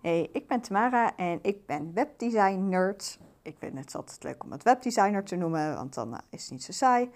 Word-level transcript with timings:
Hey, 0.00 0.28
ik 0.32 0.46
ben 0.46 0.60
Tamara 0.60 1.16
en 1.16 1.38
ik 1.42 1.66
ben 1.66 1.94
webdesign 1.94 2.68
nerd. 2.68 3.18
Ik 3.42 3.56
vind 3.58 3.78
het 3.78 3.94
altijd 3.94 4.22
leuk 4.22 4.44
om 4.44 4.52
het 4.52 4.62
webdesigner 4.62 5.24
te 5.24 5.36
noemen, 5.36 5.74
want 5.74 5.94
dan 5.94 6.12
uh, 6.12 6.18
is 6.30 6.42
het 6.42 6.50
niet 6.50 6.64
zo 6.64 6.72
saai. 6.72 7.10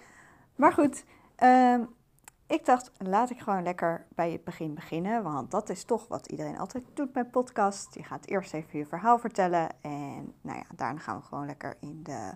Maar 0.57 0.73
goed, 0.73 1.05
um, 1.43 1.89
ik 2.47 2.65
dacht, 2.65 2.91
laat 2.99 3.31
ik 3.31 3.41
gewoon 3.41 3.63
lekker 3.63 4.07
bij 4.15 4.33
het 4.33 4.45
begin 4.45 4.75
beginnen. 4.75 5.23
Want 5.23 5.51
dat 5.51 5.69
is 5.69 5.85
toch 5.85 6.09
wat 6.09 6.27
iedereen 6.27 6.59
altijd 6.59 6.85
doet 6.95 7.15
met 7.15 7.31
podcast. 7.31 7.95
Je 7.95 8.03
gaat 8.03 8.27
eerst 8.27 8.55
even 8.55 8.79
je 8.79 8.87
verhaal 8.87 9.19
vertellen. 9.19 9.69
En 9.81 10.35
nou 10.41 10.59
ja, 10.59 10.65
daarna 10.75 11.01
gaan 11.01 11.19
we 11.19 11.25
gewoon 11.25 11.47
lekker 11.47 11.77
in 11.81 12.03
de, 12.03 12.31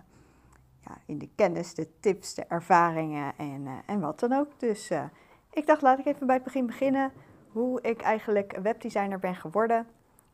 ja, 0.79 0.97
in 1.05 1.17
de 1.17 1.29
kennis, 1.35 1.73
de 1.73 1.99
tips, 1.99 2.33
de 2.33 2.43
ervaringen 2.43 3.33
en, 3.37 3.61
uh, 3.65 3.71
en 3.85 3.99
wat 3.99 4.19
dan 4.19 4.33
ook. 4.33 4.59
Dus 4.59 4.91
uh, 4.91 5.03
ik 5.51 5.65
dacht, 5.65 5.81
laat 5.81 5.99
ik 5.99 6.05
even 6.05 6.27
bij 6.27 6.35
het 6.35 6.43
begin 6.43 6.65
beginnen. 6.65 7.11
Hoe 7.47 7.81
ik 7.81 8.01
eigenlijk 8.01 8.59
webdesigner 8.61 9.19
ben 9.19 9.35
geworden. 9.35 9.87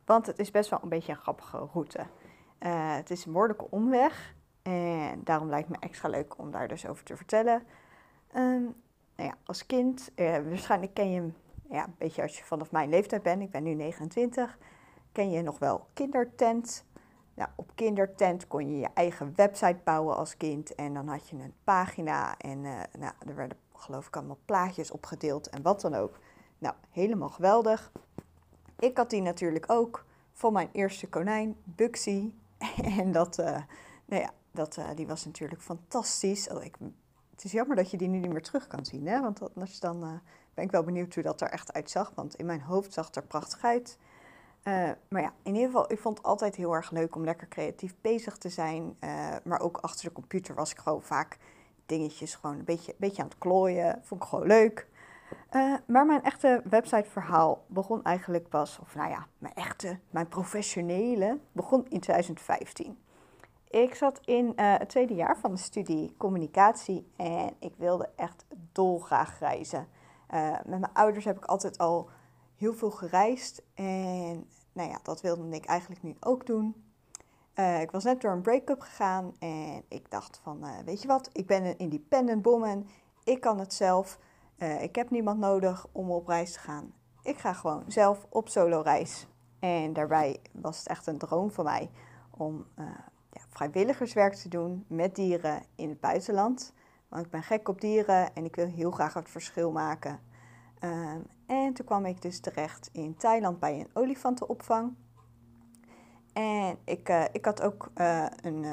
Want 0.06 0.26
het 0.26 0.40
is 0.40 0.52
best 0.52 0.70
wel 0.70 0.80
een 0.84 0.90
beetje 0.90 1.12
een 1.12 1.18
grappige 1.18 1.57
route. 1.74 2.00
Uh, 2.00 2.96
het 2.96 3.10
is 3.10 3.25
een 3.25 3.32
behoorlijke 3.32 3.70
omweg. 3.70 4.36
En 4.61 5.21
daarom 5.24 5.50
lijkt 5.50 5.70
me 5.70 5.75
extra 5.80 6.10
leuk 6.10 6.38
om 6.38 6.52
daar 6.52 6.68
dus 6.68 6.88
over 6.88 7.04
te 7.04 7.16
vertellen. 7.16 7.64
Um, 8.36 8.75
nou 9.16 9.30
ja, 9.30 9.36
als 9.44 9.66
kind, 9.66 10.11
uh, 10.16 10.38
waarschijnlijk 10.38 10.94
ken 10.94 11.11
je 11.11 11.20
hem 11.20 11.36
ja, 11.70 11.86
een 11.86 11.96
beetje 11.97 12.21
als 12.21 12.38
je 12.38 12.44
vanaf 12.44 12.71
mijn 12.71 12.89
leeftijd 12.89 13.24
bent. 13.24 13.42
Ik 13.42 13.52
ben 13.52 13.64
nu 13.64 13.74
29. 13.74 14.58
Ken 15.11 15.32
je 15.32 15.42
nog 15.42 15.60
wel 15.60 15.88
Kindertent? 15.94 16.86
Nou, 17.33 17.50
op 17.56 17.72
Kindertent 17.75 18.47
kon 18.47 18.70
je 18.70 18.80
je 18.80 18.89
eigen 18.94 19.33
website 19.36 19.80
bouwen 19.83 20.16
als 20.16 20.38
kind. 20.38 20.75
En 20.75 20.94
dan 20.94 21.08
had 21.08 21.30
je 21.30 21.36
een 21.36 21.54
pagina 21.64 22.38
en 22.38 22.64
uh, 22.64 22.80
nou, 23.00 23.14
er 23.28 23.36
werden 23.36 23.58
geloof 23.74 24.08
ik 24.08 24.16
allemaal 24.16 24.39
plaatjes 24.46 24.92
opgedeeld 24.92 25.50
en 25.50 25.61
wat 25.61 25.82
dan 25.82 25.94
ook. 25.94 26.20
Nou, 26.58 26.75
helemaal 26.89 27.30
geweldig. 27.30 27.92
Ik 28.83 28.97
had 28.97 29.10
die 29.10 29.21
natuurlijk 29.21 29.71
ook 29.71 30.05
van 30.32 30.54
mijn 30.54 30.69
eerste 30.71 31.07
konijn, 31.07 31.55
Buxy. 31.64 32.31
en 32.99 33.11
dat, 33.11 33.39
uh, 33.39 33.45
nou 34.05 34.21
ja, 34.21 34.33
dat, 34.52 34.77
uh, 34.77 34.89
die 34.95 35.08
was 35.08 35.25
natuurlijk 35.25 35.61
fantastisch. 35.61 36.49
Oh, 36.49 36.63
ik, 36.63 36.75
het 37.31 37.43
is 37.43 37.52
jammer 37.52 37.75
dat 37.75 37.91
je 37.91 37.97
die 37.97 38.08
nu 38.08 38.19
niet 38.19 38.31
meer 38.31 38.41
terug 38.41 38.67
kan 38.67 38.85
zien, 38.85 39.08
hè? 39.08 39.21
want 39.21 39.55
anders 39.55 39.80
dan 39.80 40.03
uh, 40.03 40.09
ben 40.53 40.63
ik 40.63 40.71
wel 40.71 40.83
benieuwd 40.83 41.13
hoe 41.13 41.23
dat 41.23 41.41
er 41.41 41.49
echt 41.49 41.73
uitzag. 41.73 42.11
Want 42.16 42.35
in 42.35 42.45
mijn 42.45 42.61
hoofd 42.61 42.93
zag 42.93 43.05
het 43.05 43.16
er 43.16 43.23
prachtig 43.23 43.63
uit. 43.63 43.97
maar 45.08 45.21
ja, 45.21 45.33
in 45.43 45.53
ieder 45.53 45.65
geval, 45.65 45.91
ik 45.91 45.99
vond 45.99 46.17
het 46.17 46.27
altijd 46.27 46.55
heel 46.55 46.73
erg 46.73 46.91
leuk 46.91 47.15
om 47.15 47.23
lekker 47.23 47.47
creatief 47.47 47.95
bezig 48.02 48.38
te 48.38 48.49
zijn. 48.49 48.97
maar 49.43 49.59
ook 49.59 49.77
achter 49.77 50.05
de 50.05 50.13
computer 50.13 50.55
was 50.55 50.71
ik 50.71 50.77
gewoon 50.77 51.03
vaak 51.03 51.38
dingetjes 51.86 52.36
gewoon 52.36 52.58
een 52.58 52.65
beetje, 52.65 52.91
een 52.91 52.97
beetje 52.99 53.21
aan 53.21 53.27
het 53.27 53.38
klooien. 53.38 53.99
Vond 54.03 54.23
ik 54.23 54.27
gewoon 54.27 54.47
leuk. 54.47 54.88
Uh, 55.52 55.73
maar 55.88 56.06
mijn 56.06 56.23
echte 56.23 56.62
websiteverhaal 56.70 57.64
begon 57.67 58.03
eigenlijk 58.03 58.50
pas, 58.50 58.80
of 58.80 58.95
nou 58.95 59.09
ja, 59.09 59.28
mijn 59.38 59.53
echte, 59.53 60.00
mijn 60.09 60.28
professionele, 60.28 61.39
begon 61.52 61.86
in 61.89 62.00
2015. 62.00 62.98
Ik 63.70 63.95
zat 63.95 64.20
in 64.26 64.45
uh, 64.45 64.52
het 64.78 64.89
tweede 64.89 65.14
jaar 65.14 65.38
van 65.38 65.52
de 65.52 65.58
studie 65.58 66.16
communicatie 66.17 67.11
en 67.16 67.56
ik 67.59 67.73
wilde 67.78 68.09
echt 68.16 68.45
dolgraag 68.72 69.39
reizen. 69.39 69.88
Uh, 70.34 70.52
met 70.52 70.80
mijn 70.80 70.94
ouders 70.94 71.26
heb 71.26 71.38
ik 71.38 71.45
altijd 71.45 71.78
al 71.78 72.09
heel 72.56 72.73
veel 72.73 72.92
gereisd 72.92 73.64
en 73.73 74.48
nou 74.73 74.89
ja, 74.89 75.00
dat 75.04 75.22
wilde 75.22 75.50
ik 75.50 75.66
eigenlijk 75.66 76.04
nu 76.04 76.16
ook 76.20 76.45
doen. 76.45 76.84
Ik 77.81 77.92
was 77.92 78.04
net 78.04 78.22
door 78.22 78.31
een 78.31 78.42
break-up 78.42 78.81
gegaan 78.81 79.36
en 79.39 79.84
ik 79.88 80.11
dacht 80.11 80.39
van, 80.44 80.66
weet 80.86 81.02
je 81.02 81.08
wat, 81.08 81.30
ik 81.34 81.48
ben 81.48 81.66
een 81.66 81.78
independent 81.78 82.45
woman, 82.45 82.88
ik 83.23 83.42
kan 83.42 83.59
het 83.59 83.73
zelf. 83.73 84.20
Uh, 84.64 84.81
ik 84.81 84.95
heb 84.95 85.09
niemand 85.09 85.39
nodig 85.39 85.88
om 85.92 86.11
op 86.11 86.28
reis 86.28 86.53
te 86.53 86.59
gaan. 86.59 86.94
Ik 87.22 87.38
ga 87.38 87.53
gewoon 87.53 87.83
zelf 87.88 88.25
op 88.30 88.50
solo 88.50 88.81
reis. 88.81 89.28
En 89.59 89.94
daarbij 89.94 90.39
was 90.52 90.78
het 90.78 90.88
echt 90.88 91.08
een 91.08 91.17
droom 91.17 91.52
van 91.52 91.64
mij 91.64 91.89
om 92.30 92.66
uh, 92.80 92.86
ja, 93.31 93.42
vrijwilligerswerk 93.50 94.33
te 94.33 94.50
doen 94.50 94.86
met 94.88 95.16
dieren 95.16 95.64
in 95.75 95.89
het 95.89 96.00
buitenland. 96.00 96.73
Want 97.08 97.26
ik 97.26 97.32
ben 97.32 97.43
gek 97.43 97.70
op 97.70 97.82
dieren 97.82 98.36
en 98.36 98.45
ik 98.45 98.55
wil 98.55 98.67
heel 98.67 98.92
graag 98.92 99.14
het 99.14 99.30
verschil 99.30 99.71
maken. 99.71 100.20
Uh, 100.80 101.14
en 101.45 101.73
toen 101.73 101.86
kwam 101.86 102.05
ik 102.05 102.21
dus 102.21 102.39
terecht 102.39 102.89
in 102.92 103.16
Thailand 103.16 103.60
bij 103.60 103.80
een 103.80 103.89
olifantenopvang. 103.93 104.93
En 106.33 106.77
ik, 106.83 107.10
uh, 107.10 107.23
ik 107.32 107.45
had 107.45 107.61
ook 107.61 107.92
een 108.42 108.66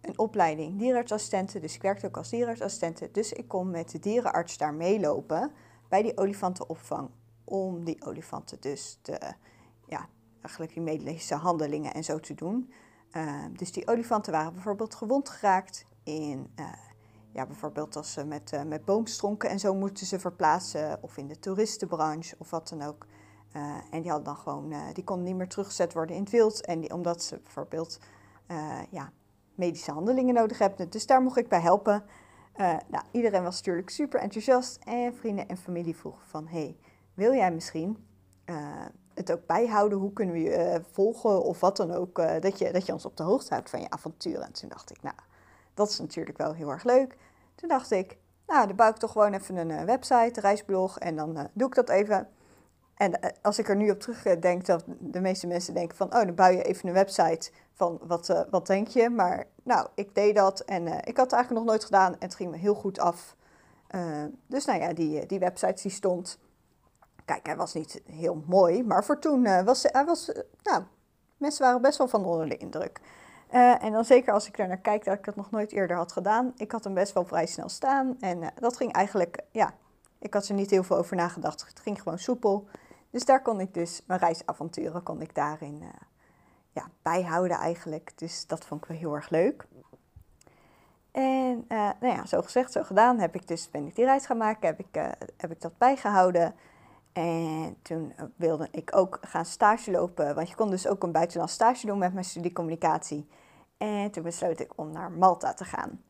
een 0.00 0.18
opleiding 0.18 0.78
dierenartsassistenten, 0.78 1.60
dus 1.60 1.74
ik 1.74 1.82
werkte 1.82 2.06
ook 2.06 2.16
als 2.16 2.30
dierenartsassistente. 2.30 3.08
Dus 3.12 3.32
ik 3.32 3.48
kon 3.48 3.70
met 3.70 3.90
de 3.90 3.98
dierenarts 3.98 4.56
daar 4.56 4.74
meelopen 4.74 5.52
bij 5.88 6.02
die 6.02 6.16
olifantenopvang 6.16 7.10
om 7.44 7.84
die 7.84 8.04
olifanten 8.04 8.60
dus 8.60 8.98
ja, 9.86 10.08
eigenlijk 10.40 10.72
die 10.72 10.82
medische 10.82 11.34
handelingen 11.34 11.94
en 11.94 12.04
zo 12.04 12.20
te 12.20 12.34
doen. 12.34 12.72
Uh, 13.12 13.44
dus 13.52 13.72
die 13.72 13.88
olifanten 13.88 14.32
waren 14.32 14.52
bijvoorbeeld 14.52 14.94
gewond 14.94 15.28
geraakt 15.28 15.86
in, 16.02 16.50
uh, 16.56 16.72
ja, 17.32 17.46
bijvoorbeeld 17.46 17.96
als 17.96 18.12
ze 18.12 18.24
met, 18.24 18.52
uh, 18.52 18.62
met 18.62 18.84
boomstronken 18.84 19.50
en 19.50 19.58
zo 19.58 19.74
moeten 19.74 20.06
ze 20.06 20.18
verplaatsen 20.18 21.02
of 21.02 21.16
in 21.16 21.28
de 21.28 21.38
toeristenbranche 21.38 22.34
of 22.38 22.50
wat 22.50 22.68
dan 22.68 22.82
ook. 22.82 23.06
en 23.90 24.02
die 24.02 24.10
hadden 24.10 24.24
dan 24.34 24.36
gewoon, 24.36 24.74
die 24.92 25.04
konden 25.04 25.24
niet 25.24 25.36
meer 25.36 25.48
teruggezet 25.48 25.92
worden 25.92 26.16
in 26.16 26.22
het 26.22 26.30
wild. 26.30 26.66
En 26.66 26.92
omdat 26.92 27.22
ze 27.22 27.40
bijvoorbeeld 27.42 27.98
ja, 28.90 29.12
medische 29.60 29.92
handelingen 29.92 30.34
nodig 30.34 30.58
hebt. 30.58 30.92
Dus 30.92 31.06
daar 31.06 31.22
mocht 31.22 31.36
ik 31.36 31.48
bij 31.48 31.60
helpen. 31.60 32.04
Uh, 32.56 32.76
nou, 32.86 33.04
iedereen 33.10 33.42
was 33.42 33.56
natuurlijk 33.56 33.90
super 33.90 34.20
enthousiast 34.20 34.78
en 34.84 35.14
vrienden 35.14 35.48
en 35.48 35.56
familie 35.56 35.96
vroegen 35.96 36.26
van... 36.26 36.46
hey, 36.48 36.76
wil 37.14 37.34
jij 37.34 37.52
misschien 37.52 38.06
uh, 38.46 38.56
het 39.14 39.32
ook 39.32 39.46
bijhouden? 39.46 39.98
Hoe 39.98 40.12
kunnen 40.12 40.34
we 40.34 40.40
je 40.40 40.74
uh, 40.74 40.84
volgen 40.90 41.42
of 41.42 41.60
wat 41.60 41.76
dan 41.76 41.92
ook? 41.92 42.16
dat, 42.40 42.58
je, 42.58 42.72
dat 42.72 42.86
je 42.86 42.92
ons 42.92 43.04
op 43.04 43.16
de 43.16 43.22
hoogte 43.22 43.54
houdt 43.54 43.70
van 43.70 43.80
je 43.80 43.90
avonturen. 43.90 44.42
En 44.42 44.52
toen 44.52 44.68
dacht 44.68 44.90
ik, 44.90 45.02
nou, 45.02 45.16
dat 45.74 45.88
is 45.88 45.98
natuurlijk 45.98 46.38
wel 46.38 46.52
heel 46.52 46.70
erg 46.70 46.84
leuk. 46.84 47.16
Toen 47.54 47.68
dacht 47.68 47.90
ik, 47.90 48.18
nou, 48.46 48.66
dan 48.66 48.76
bouw 48.76 48.90
ik 48.90 48.96
toch 48.96 49.12
gewoon 49.12 49.32
even 49.32 49.56
een 49.56 49.86
website, 49.86 50.32
een 50.34 50.42
reisblog... 50.42 50.98
en 50.98 51.16
dan 51.16 51.48
doe 51.52 51.68
ik 51.68 51.74
dat 51.74 51.88
even... 51.88 52.28
En 53.00 53.18
als 53.42 53.58
ik 53.58 53.68
er 53.68 53.76
nu 53.76 53.90
op 53.90 54.00
terugdenk, 54.00 54.66
dat 54.66 54.84
de 54.86 55.20
meeste 55.20 55.46
mensen 55.46 55.74
denken 55.74 55.96
van, 55.96 56.06
oh, 56.06 56.24
dan 56.24 56.34
bouw 56.34 56.50
je 56.50 56.62
even 56.62 56.88
een 56.88 56.94
website 56.94 57.50
van 57.72 58.00
wat, 58.02 58.28
uh, 58.28 58.40
wat 58.50 58.66
denk 58.66 58.88
je? 58.88 59.10
Maar 59.10 59.46
nou, 59.62 59.88
ik 59.94 60.14
deed 60.14 60.34
dat 60.34 60.60
en 60.60 60.86
ik 60.86 61.16
had 61.16 61.30
het 61.30 61.32
eigenlijk 61.32 61.50
nog 61.50 61.64
nooit 61.64 61.84
gedaan 61.84 62.12
en 62.12 62.18
het 62.18 62.34
ging 62.34 62.50
me 62.50 62.56
heel 62.56 62.74
goed 62.74 62.98
af. 62.98 63.36
Dus 64.46 64.64
nou 64.64 64.80
ja, 64.80 64.92
die, 64.92 65.26
die 65.26 65.38
website 65.38 65.82
die 65.82 65.90
stond. 65.90 66.38
Kijk, 67.24 67.46
hij 67.46 67.56
was 67.56 67.74
niet 67.74 68.02
heel 68.06 68.44
mooi, 68.46 68.84
maar 68.84 69.04
voor 69.04 69.18
toen 69.18 69.64
was 69.64 69.82
hij 69.82 70.04
was, 70.04 70.32
nou, 70.62 70.82
mensen 71.36 71.64
waren 71.64 71.82
best 71.82 71.98
wel 71.98 72.08
van 72.08 72.24
onder 72.24 72.48
de 72.48 72.56
indruk. 72.56 73.00
en 73.80 73.92
dan 73.92 74.04
zeker 74.04 74.32
als 74.32 74.48
ik 74.48 74.58
er 74.58 74.68
naar 74.68 74.80
kijk 74.80 75.04
dat 75.04 75.18
ik 75.18 75.24
het 75.24 75.36
nog 75.36 75.50
nooit 75.50 75.72
eerder 75.72 75.96
had 75.96 76.12
gedaan. 76.12 76.52
Ik 76.56 76.72
had 76.72 76.84
hem 76.84 76.94
best 76.94 77.12
wel 77.12 77.24
vrij 77.24 77.46
snel 77.46 77.68
staan 77.68 78.16
en 78.20 78.52
dat 78.54 78.76
ging 78.76 78.92
eigenlijk, 78.92 79.40
ja, 79.50 79.74
ik 80.18 80.34
had 80.34 80.48
er 80.48 80.54
niet 80.54 80.70
heel 80.70 80.82
veel 80.82 80.96
over 80.96 81.16
nagedacht. 81.16 81.64
Het 81.68 81.80
ging 81.80 82.02
gewoon 82.02 82.18
soepel. 82.18 82.68
Dus 83.10 83.24
daar 83.24 83.42
kon 83.42 83.60
ik 83.60 83.74
dus, 83.74 84.02
mijn 84.06 84.20
reisavonturen 84.20 85.02
kon 85.02 85.20
ik 85.20 85.34
daarin 85.34 85.82
ja, 86.72 86.90
bijhouden 87.02 87.56
eigenlijk. 87.56 88.12
Dus 88.14 88.46
dat 88.46 88.64
vond 88.64 88.82
ik 88.82 88.88
wel 88.88 88.98
heel 88.98 89.14
erg 89.14 89.30
leuk. 89.30 89.66
En 91.12 91.64
uh, 91.68 91.90
nou 92.00 92.14
ja, 92.14 92.26
zo 92.26 92.42
gezegd, 92.42 92.72
zo 92.72 92.82
gedaan, 92.82 93.18
heb 93.18 93.34
ik 93.34 93.48
dus, 93.48 93.70
ben 93.70 93.86
ik 93.86 93.94
die 93.94 94.04
reis 94.04 94.26
gaan 94.26 94.36
maken, 94.36 94.66
heb 94.66 94.78
ik, 94.78 94.96
uh, 94.96 95.08
heb 95.36 95.50
ik 95.50 95.60
dat 95.60 95.78
bijgehouden. 95.78 96.54
En 97.12 97.76
toen 97.82 98.14
wilde 98.36 98.68
ik 98.70 98.96
ook 98.96 99.18
gaan 99.20 99.44
stage 99.44 99.90
lopen, 99.90 100.34
want 100.34 100.48
je 100.48 100.54
kon 100.54 100.70
dus 100.70 100.86
ook 100.86 101.02
een 101.02 101.12
buitenland 101.12 101.50
stage 101.50 101.86
doen 101.86 101.98
met 101.98 102.12
mijn 102.12 102.24
studie 102.24 102.52
communicatie. 102.52 103.28
En 103.76 104.10
toen 104.10 104.22
besloot 104.22 104.60
ik 104.60 104.72
om 104.76 104.92
naar 104.92 105.10
Malta 105.10 105.54
te 105.54 105.64
gaan. 105.64 106.02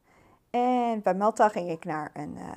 En 0.50 1.02
bij 1.02 1.14
Malta 1.14 1.48
ging 1.48 1.70
ik 1.70 1.84
naar 1.84 2.10
een, 2.14 2.36
uh, 2.36 2.50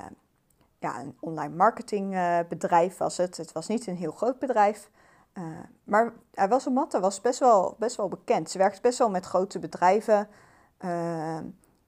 ja, 0.84 1.00
een 1.00 1.16
online 1.20 1.54
marketingbedrijf 1.54 2.96
was 2.96 3.16
het. 3.16 3.36
Het 3.36 3.52
was 3.52 3.66
niet 3.66 3.86
een 3.86 3.96
heel 3.96 4.12
groot 4.12 4.38
bedrijf, 4.38 4.90
uh, 5.34 5.44
maar 5.84 6.12
hij 6.34 6.48
was 6.48 6.66
een 6.66 6.72
matte, 6.72 7.00
was 7.00 7.20
best 7.20 7.38
wel, 7.38 7.76
best 7.78 7.96
wel 7.96 8.08
bekend. 8.08 8.50
Ze 8.50 8.58
werkt 8.58 8.82
best 8.82 8.98
wel 8.98 9.10
met 9.10 9.24
grote 9.24 9.58
bedrijven. 9.58 10.28
Uh, 10.84 11.38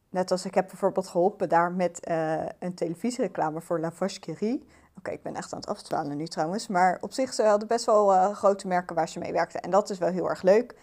net 0.09 0.31
als 0.31 0.45
ik 0.45 0.55
heb 0.55 0.67
bijvoorbeeld 0.67 1.09
geholpen 1.09 1.49
daar 1.49 1.73
met 1.73 2.11
een 2.59 2.75
televisiereclame 2.75 3.61
voor 3.61 3.81
La 3.81 3.93
Oké, 4.99 5.11
ik 5.11 5.23
ben 5.23 5.35
echt 5.35 5.53
aan 5.53 5.61
het 5.61 5.69
afdwalen 5.69 6.17
nu 6.17 6.27
trouwens. 6.27 6.69
Maar 6.69 6.99
op 7.01 7.13
zich, 7.13 7.33
ze 7.33 7.43
hadden 7.43 7.69
best 7.69 7.85
wel 7.85 8.33
grote 8.35 8.67
merken 8.67 8.97
waar 8.97 9.09
ze 9.09 9.19
mee 9.19 9.33
werkten. 9.33 9.61
En 9.61 9.71
dat 9.71 9.91
is 9.91 9.99
wel 9.99 10.11
heel 10.11 10.29
erg 10.29 10.43
leuk. 10.43 10.75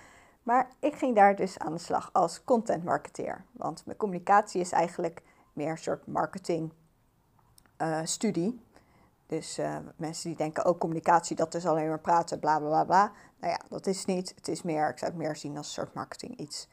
Maar 0.44 0.70
ik 0.80 0.96
ging 0.96 1.16
daar 1.16 1.36
dus 1.36 1.60
aan 1.60 1.74
de 1.74 1.80
slag 1.80 2.10
als 2.12 2.44
content 2.44 2.84
marketeer. 2.84 3.46
Want 3.52 3.86
mijn 3.86 3.98
communicatie 3.98 4.62
is 4.62 4.72
eigenlijk 4.72 5.22
meer 5.54 5.70
een 5.70 5.78
soort 5.78 6.08
marketing 6.08 6.74
studie. 8.04 8.62
Dus 9.26 9.60
uh, 9.60 9.78
mensen 9.96 10.30
die 10.30 10.38
denken, 10.38 10.66
ook 10.66 10.74
oh, 10.74 10.80
communicatie, 10.80 11.36
dat 11.36 11.54
is 11.54 11.66
alleen 11.66 11.88
maar 11.88 12.00
praten, 12.00 12.40
bla 12.40 12.60
bla 12.60 12.68
bla 12.68 12.84
bla. 12.84 13.12
Nou 13.40 13.54
ja, 13.54 13.60
dat 13.70 13.88
is 13.88 14.06
niet. 14.06 14.34
Het 14.36 14.48
is 14.48 14.62
meer, 14.62 14.90
ik 14.90 14.98
zou 14.98 15.12
het 15.12 15.20
meer 15.20 15.36
zien 15.36 15.58
als 15.58 15.68
een 15.68 15.74
soort 15.74 15.94
marketing 15.94 16.38
iets. 16.38 16.68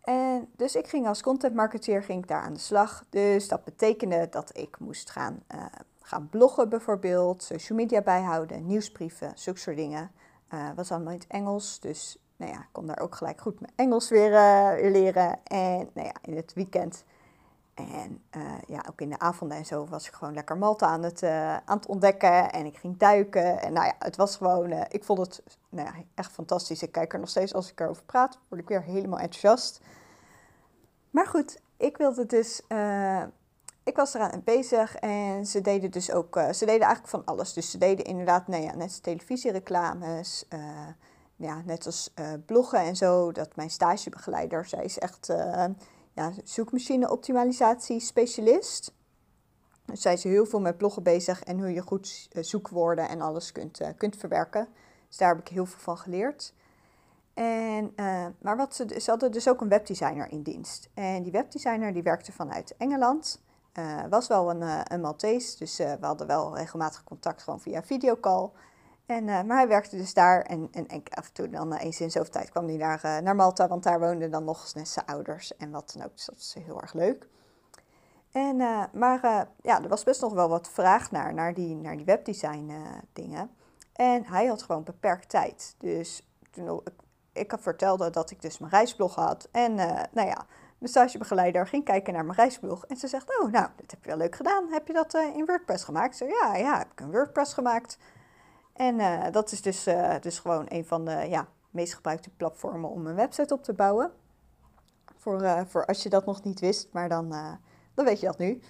En 0.00 0.48
dus 0.56 0.74
ik 0.74 0.86
ging 0.86 1.06
als 1.06 1.22
content 1.22 1.54
marketeer 1.54 2.02
ging 2.02 2.22
ik 2.22 2.28
daar 2.28 2.42
aan 2.42 2.52
de 2.52 2.58
slag. 2.58 3.04
Dus 3.08 3.48
dat 3.48 3.64
betekende 3.64 4.28
dat 4.30 4.58
ik 4.58 4.78
moest 4.78 5.10
gaan, 5.10 5.42
uh, 5.54 5.64
gaan 6.00 6.28
bloggen 6.28 6.68
bijvoorbeeld, 6.68 7.42
social 7.42 7.78
media 7.78 8.00
bijhouden, 8.00 8.66
nieuwsbrieven, 8.66 9.32
zulke 9.34 9.58
soort 9.58 9.76
dingen. 9.76 10.10
was 10.74 10.90
allemaal 10.90 11.12
in 11.12 11.18
het 11.18 11.28
Engels, 11.28 11.80
dus 11.80 12.18
nou 12.36 12.52
ja, 12.52 12.58
ik 12.58 12.68
kon 12.72 12.86
daar 12.86 13.00
ook 13.00 13.14
gelijk 13.14 13.40
goed 13.40 13.60
mijn 13.60 13.72
Engels 13.76 14.08
weer, 14.08 14.30
weer 14.74 14.90
leren. 14.90 15.38
En 15.44 15.90
nou 15.94 16.06
ja, 16.06 16.14
in 16.22 16.36
het 16.36 16.52
weekend 16.52 17.04
en 17.88 18.22
ja, 18.66 18.84
ook 18.90 19.00
in 19.00 19.08
de 19.08 19.18
avonden 19.18 19.56
en 19.56 19.66
zo 19.66 19.86
was 19.86 20.06
ik 20.06 20.12
gewoon 20.12 20.34
lekker 20.34 20.58
Malta 20.58 20.86
aan 20.86 21.02
het, 21.02 21.22
aan 21.64 21.76
het 21.76 21.86
ontdekken. 21.86 22.52
En 22.52 22.66
ik 22.66 22.76
ging 22.76 22.98
duiken. 22.98 23.60
En 23.60 23.72
nou 23.72 23.86
ja, 23.86 23.94
het 23.98 24.16
was 24.16 24.36
gewoon, 24.36 24.72
ik 24.72 25.04
vond 25.04 25.18
het 25.18 25.42
nou 25.68 25.86
ja, 25.86 25.94
echt 26.14 26.32
fantastisch. 26.32 26.82
Ik 26.82 26.92
kijk 26.92 27.12
er 27.12 27.18
nog 27.18 27.28
steeds, 27.28 27.54
als 27.54 27.70
ik 27.70 27.80
erover 27.80 28.02
praat, 28.04 28.38
word 28.48 28.60
ik 28.60 28.68
weer 28.68 28.82
helemaal 28.82 29.18
enthousiast. 29.18 29.80
Maar 31.10 31.26
goed, 31.26 31.60
ik 31.76 31.96
wilde 31.96 32.26
dus 32.26 32.62
ik 33.82 33.96
was 33.96 34.14
eraan 34.14 34.42
bezig 34.44 34.94
en 34.94 35.46
ze 35.46 35.60
deden 35.60 35.90
dus 35.90 36.12
ook, 36.12 36.34
ze 36.34 36.64
deden 36.64 36.86
eigenlijk 36.86 37.08
van 37.08 37.24
alles. 37.24 37.52
Dus 37.52 37.70
ze 37.70 37.78
deden 37.78 38.04
inderdaad, 38.04 38.48
nou 38.48 38.62
ja, 38.62 38.74
net 38.74 39.02
televisiereclames, 39.02 40.44
uh, 40.54 40.60
ja, 41.36 41.62
net 41.64 41.86
als 41.86 42.14
bloggen 42.46 42.78
en 42.78 42.96
zo. 42.96 43.32
Dat 43.32 43.56
mijn 43.56 43.70
stagebegeleider, 43.70 44.66
zij 44.66 44.84
is 44.84 44.98
echt 44.98 45.32
ja, 46.12 46.32
zoekmachine 46.44 47.10
optimalisatie 47.10 48.00
specialist. 48.00 48.94
Dus 49.84 50.00
zij 50.00 50.12
is 50.12 50.24
heel 50.24 50.46
veel 50.46 50.60
met 50.60 50.76
bloggen 50.76 51.02
bezig 51.02 51.42
en 51.42 51.58
hoe 51.58 51.72
je 51.72 51.82
goed 51.82 52.28
zoekwoorden 52.32 53.08
en 53.08 53.20
alles 53.20 53.52
kunt, 53.52 53.80
kunt 53.96 54.16
verwerken. 54.16 54.68
Dus 55.08 55.16
daar 55.16 55.28
heb 55.28 55.38
ik 55.38 55.48
heel 55.48 55.66
veel 55.66 55.80
van 55.80 55.98
geleerd. 55.98 56.54
En, 57.34 57.94
maar 58.40 58.56
wat 58.56 58.74
ze, 58.74 59.00
ze 59.00 59.10
hadden 59.10 59.32
dus 59.32 59.48
ook 59.48 59.60
een 59.60 59.68
webdesigner 59.68 60.30
in 60.30 60.42
dienst. 60.42 60.88
En 60.94 61.22
die 61.22 61.32
webdesigner 61.32 61.92
die 61.92 62.02
werkte 62.02 62.32
vanuit 62.32 62.74
Engeland. 62.76 63.42
Was 64.08 64.26
wel 64.26 64.50
een, 64.50 64.60
uh, 64.60 64.80
een 64.84 65.00
Maltese, 65.00 65.58
dus 65.58 65.76
we 65.76 65.98
hadden 66.00 66.26
wel 66.26 66.56
regelmatig 66.56 67.04
contact 67.04 67.42
gewoon 67.42 67.60
via 67.60 67.82
videocall. 67.82 68.50
En, 69.10 69.24
maar 69.24 69.56
hij 69.56 69.68
werkte 69.68 69.96
dus 69.96 70.14
daar 70.14 70.42
en, 70.42 70.68
en, 70.72 70.86
af 71.10 71.26
en 71.26 71.32
toe 71.32 71.48
dan 71.48 71.74
eens 71.74 72.00
in 72.00 72.10
zoveel 72.10 72.30
tijd 72.30 72.50
kwam 72.50 72.66
hij 72.66 72.76
naar, 72.76 73.22
naar 73.22 73.36
Malta, 73.36 73.68
want 73.68 73.82
daar 73.82 74.00
woonden 74.00 74.30
dan 74.30 74.44
nog 74.44 74.72
eens 74.74 74.92
zijn 74.92 75.06
ouders 75.06 75.56
en 75.56 75.70
wat 75.70 75.92
dan 75.92 76.04
ook. 76.04 76.12
Dus 76.12 76.26
dat 76.26 76.34
was 76.34 76.56
heel 76.64 76.80
erg 76.80 76.92
leuk. 76.92 77.28
En, 78.30 78.56
maar 78.92 79.48
ja, 79.62 79.82
er 79.82 79.88
was 79.88 80.04
best 80.04 80.20
nog 80.20 80.32
wel 80.32 80.48
wat 80.48 80.70
vraag 80.70 81.10
naar, 81.10 81.34
naar 81.34 81.54
die, 81.54 81.76
naar 81.76 81.96
die 81.96 82.04
webdesign 82.04 82.72
dingen. 83.12 83.50
En 83.92 84.24
hij 84.24 84.46
had 84.46 84.62
gewoon 84.62 84.84
beperkt 84.84 85.28
tijd. 85.28 85.74
Dus 85.78 86.28
toen 86.50 86.80
ik, 86.84 87.02
ik 87.32 87.54
vertelde 87.60 88.10
dat 88.10 88.30
ik 88.30 88.42
dus 88.42 88.58
mijn 88.58 88.72
reisblog 88.72 89.14
had 89.14 89.48
en 89.52 89.74
nou 90.12 90.26
ja 90.26 90.46
mijn 90.78 90.92
stagebegeleider 90.92 91.66
ging 91.66 91.84
kijken 91.84 92.12
naar 92.12 92.24
mijn 92.24 92.38
reisblog. 92.38 92.86
En 92.86 92.96
ze 92.96 93.08
zegt, 93.08 93.40
oh, 93.40 93.50
nou, 93.50 93.68
dat 93.76 93.90
heb 93.90 94.02
je 94.02 94.08
wel 94.08 94.18
leuk 94.18 94.36
gedaan. 94.36 94.72
Heb 94.72 94.86
je 94.86 94.92
dat 94.92 95.14
in 95.14 95.46
WordPress 95.46 95.84
gemaakt? 95.84 96.16
Zo, 96.16 96.26
ja, 96.26 96.56
ja, 96.56 96.78
heb 96.78 96.92
ik 96.92 97.00
een 97.00 97.10
WordPress 97.10 97.54
gemaakt. 97.54 97.98
En 98.80 98.98
uh, 98.98 99.24
dat 99.32 99.52
is 99.52 99.62
dus, 99.62 99.88
uh, 99.88 100.14
dus 100.20 100.38
gewoon 100.38 100.66
een 100.68 100.84
van 100.84 101.04
de 101.04 101.26
ja, 101.28 101.48
meest 101.70 101.94
gebruikte 101.94 102.30
platformen 102.30 102.90
om 102.90 103.06
een 103.06 103.14
website 103.14 103.54
op 103.54 103.62
te 103.62 103.72
bouwen. 103.72 104.12
Voor, 105.16 105.66
voor 105.68 105.86
als 105.86 106.02
je 106.02 106.08
dat 106.08 106.26
nog 106.26 106.42
niet 106.42 106.60
wist, 106.60 106.88
maar 106.92 107.08
dan, 107.08 107.28
dan 107.94 108.04
weet 108.04 108.20
je 108.20 108.26
dat 108.26 108.38
nu. 108.38 108.60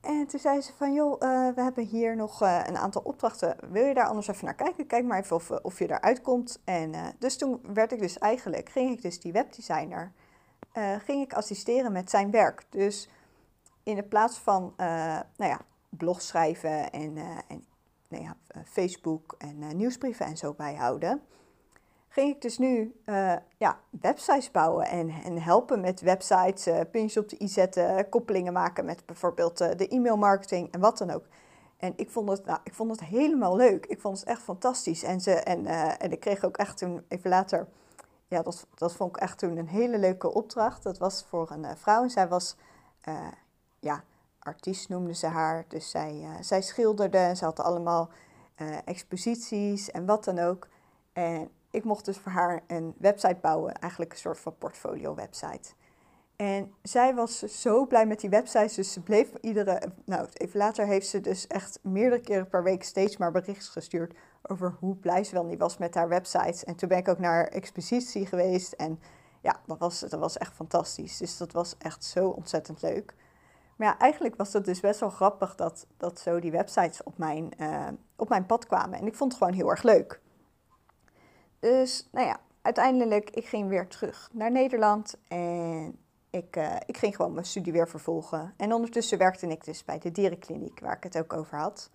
En 0.00 0.26
toen 0.26 0.40
zei 0.40 0.60
ze 0.60 0.72
van, 0.76 0.92
joh, 0.92 1.20
we 1.54 1.62
hebben 1.62 1.84
hier 1.84 2.16
nog 2.16 2.40
een 2.40 2.76
aantal 2.76 3.02
opdrachten. 3.02 3.56
Wil 3.70 3.84
je 3.84 3.94
daar 3.94 4.06
anders 4.06 4.28
even 4.28 4.44
naar 4.44 4.54
kijken? 4.54 4.86
Kijk 4.86 5.04
maar 5.04 5.18
even 5.18 5.36
of, 5.36 5.50
of 5.50 5.78
je 5.78 5.90
eruit 5.90 6.20
komt. 6.20 6.60
En 6.64 6.92
dus 7.18 7.36
toen 7.36 7.60
werd 7.72 7.92
ik 7.92 7.98
dus 7.98 8.18
eigenlijk, 8.18 8.68
ging 8.68 8.90
ik 8.90 9.02
dus 9.02 9.20
die 9.20 9.32
webdesigner 9.32 10.12
ging 11.04 11.22
ik 11.22 11.32
assisteren 11.32 11.92
met 11.92 12.10
zijn 12.10 12.30
werk. 12.30 12.64
Dus 12.68 13.08
in 13.82 13.94
de 13.94 14.04
plaats 14.04 14.38
van 14.38 14.72
nou 14.76 15.24
ja, 15.36 15.60
blog 15.88 16.22
schrijven 16.22 16.92
en, 16.92 17.16
uh, 17.16 17.38
en 17.48 17.64
nou 18.08 18.22
ja, 18.22 18.36
Facebook 18.64 19.34
en 19.38 19.76
nieuwsbrieven 19.76 20.26
en 20.26 20.36
zo 20.36 20.52
bijhouden, 20.52 21.22
ging 22.08 22.34
ik 22.34 22.42
dus 22.42 22.58
nu 22.58 23.00
ja, 23.58 23.80
websites 23.90 24.50
bouwen 24.50 24.86
en, 24.86 25.08
en 25.08 25.42
helpen 25.42 25.80
met 25.80 26.00
websites, 26.00 26.68
puntjes 26.90 27.16
op 27.16 27.28
de 27.28 27.42
i 27.42 27.48
zetten, 27.48 28.08
koppelingen 28.08 28.52
maken 28.52 28.84
met 28.84 29.06
bijvoorbeeld 29.06 29.58
de 29.58 29.88
e-mailmarketing 29.88 30.72
en 30.72 30.80
wat 30.80 30.98
dan 30.98 31.10
ook. 31.10 31.24
En 31.76 31.92
ik 31.96 32.10
vond, 32.10 32.28
het, 32.28 32.44
nou, 32.44 32.58
ik 32.64 32.74
vond 32.74 32.90
het 32.90 33.00
helemaal 33.00 33.56
leuk. 33.56 33.86
Ik 33.86 34.00
vond 34.00 34.18
het 34.18 34.28
echt 34.28 34.42
fantastisch. 34.42 35.02
En, 35.02 35.20
ze, 35.20 35.32
en, 35.32 35.66
en 35.98 36.12
ik 36.12 36.20
kreeg 36.20 36.44
ook 36.44 36.56
echt 36.56 36.78
toen, 36.78 37.04
even 37.08 37.30
later, 37.30 37.68
ja, 38.28 38.42
dat, 38.42 38.66
dat 38.74 38.92
vond 38.92 39.16
ik 39.16 39.22
echt 39.22 39.38
toen 39.38 39.56
een 39.56 39.68
hele 39.68 39.98
leuke 39.98 40.34
opdracht. 40.34 40.82
Dat 40.82 40.98
was 40.98 41.24
voor 41.28 41.50
een 41.50 41.64
uh, 41.64 41.70
vrouw 41.74 42.02
en 42.02 42.10
zij 42.10 42.28
was, 42.28 42.56
uh, 43.08 43.28
ja, 43.78 44.04
artiest 44.48 44.88
noemde 44.88 45.14
ze 45.14 45.26
haar. 45.26 45.64
Dus 45.68 45.90
zij, 45.90 46.14
uh, 46.22 46.30
zij 46.40 46.62
schilderde 46.62 47.18
en 47.18 47.36
ze 47.36 47.44
had 47.44 47.60
allemaal 47.60 48.10
exposities 48.84 49.90
en 49.90 50.06
wat 50.06 50.24
dan 50.24 50.38
ook. 50.38 50.68
En 51.12 51.50
ik 51.70 51.84
mocht 51.84 52.04
dus 52.04 52.18
voor 52.18 52.32
haar 52.32 52.62
een 52.66 52.94
website 52.98 53.38
bouwen, 53.40 53.74
eigenlijk 53.74 54.12
een 54.12 54.18
soort 54.18 54.38
van 54.38 54.58
portfolio 54.58 55.14
website. 55.14 55.72
En 56.36 56.74
zij 56.82 57.14
was 57.14 57.38
zo 57.38 57.86
blij 57.86 58.06
met 58.06 58.20
die 58.20 58.30
websites, 58.30 58.74
dus 58.74 58.92
ze 58.92 59.00
bleef 59.00 59.32
iedere... 59.40 59.92
Nou, 60.04 60.28
even 60.32 60.58
later 60.58 60.86
heeft 60.86 61.06
ze 61.06 61.20
dus 61.20 61.46
echt 61.46 61.78
meerdere 61.82 62.20
keren 62.20 62.48
per 62.48 62.62
week 62.62 62.82
steeds 62.82 63.16
maar 63.16 63.30
berichten 63.30 63.72
gestuurd 63.72 64.14
over 64.42 64.76
hoe 64.78 64.96
blij 64.96 65.24
ze 65.24 65.32
wel 65.34 65.44
niet 65.44 65.58
was 65.58 65.78
met 65.78 65.94
haar 65.94 66.08
websites. 66.08 66.64
En 66.64 66.76
toen 66.76 66.88
ben 66.88 66.98
ik 66.98 67.08
ook 67.08 67.18
naar 67.18 67.46
expositie 67.46 68.26
geweest 68.26 68.72
en 68.72 69.00
ja, 69.40 69.60
dat 69.66 69.78
was, 69.78 70.00
dat 70.00 70.20
was 70.20 70.38
echt 70.38 70.54
fantastisch. 70.54 71.16
Dus 71.16 71.36
dat 71.36 71.52
was 71.52 71.74
echt 71.78 72.04
zo 72.04 72.28
ontzettend 72.28 72.82
leuk. 72.82 73.14
Maar 73.78 73.88
ja, 73.88 73.98
eigenlijk 73.98 74.36
was 74.36 74.52
het 74.52 74.64
dus 74.64 74.80
best 74.80 75.00
wel 75.00 75.10
grappig 75.10 75.54
dat, 75.54 75.86
dat 75.96 76.20
zo 76.20 76.40
die 76.40 76.50
websites 76.50 77.02
op 77.02 77.18
mijn, 77.18 77.50
uh, 77.58 77.86
op 78.16 78.28
mijn 78.28 78.46
pad 78.46 78.66
kwamen. 78.66 78.98
En 78.98 79.06
ik 79.06 79.14
vond 79.14 79.32
het 79.32 79.42
gewoon 79.42 79.56
heel 79.56 79.70
erg 79.70 79.82
leuk. 79.82 80.20
Dus 81.58 82.08
nou 82.12 82.26
ja, 82.26 82.40
uiteindelijk, 82.62 83.30
ik 83.30 83.46
ging 83.46 83.68
weer 83.68 83.88
terug 83.88 84.30
naar 84.32 84.50
Nederland 84.50 85.18
en 85.28 85.98
ik, 86.30 86.56
uh, 86.56 86.76
ik 86.86 86.96
ging 86.96 87.16
gewoon 87.16 87.32
mijn 87.32 87.46
studie 87.46 87.72
weer 87.72 87.88
vervolgen. 87.88 88.54
En 88.56 88.72
ondertussen 88.72 89.18
werkte 89.18 89.46
ik 89.46 89.64
dus 89.64 89.84
bij 89.84 89.98
de 89.98 90.12
dierenkliniek, 90.12 90.80
waar 90.80 90.96
ik 90.96 91.02
het 91.02 91.18
ook 91.18 91.32
over 91.32 91.58
had. 91.58 91.90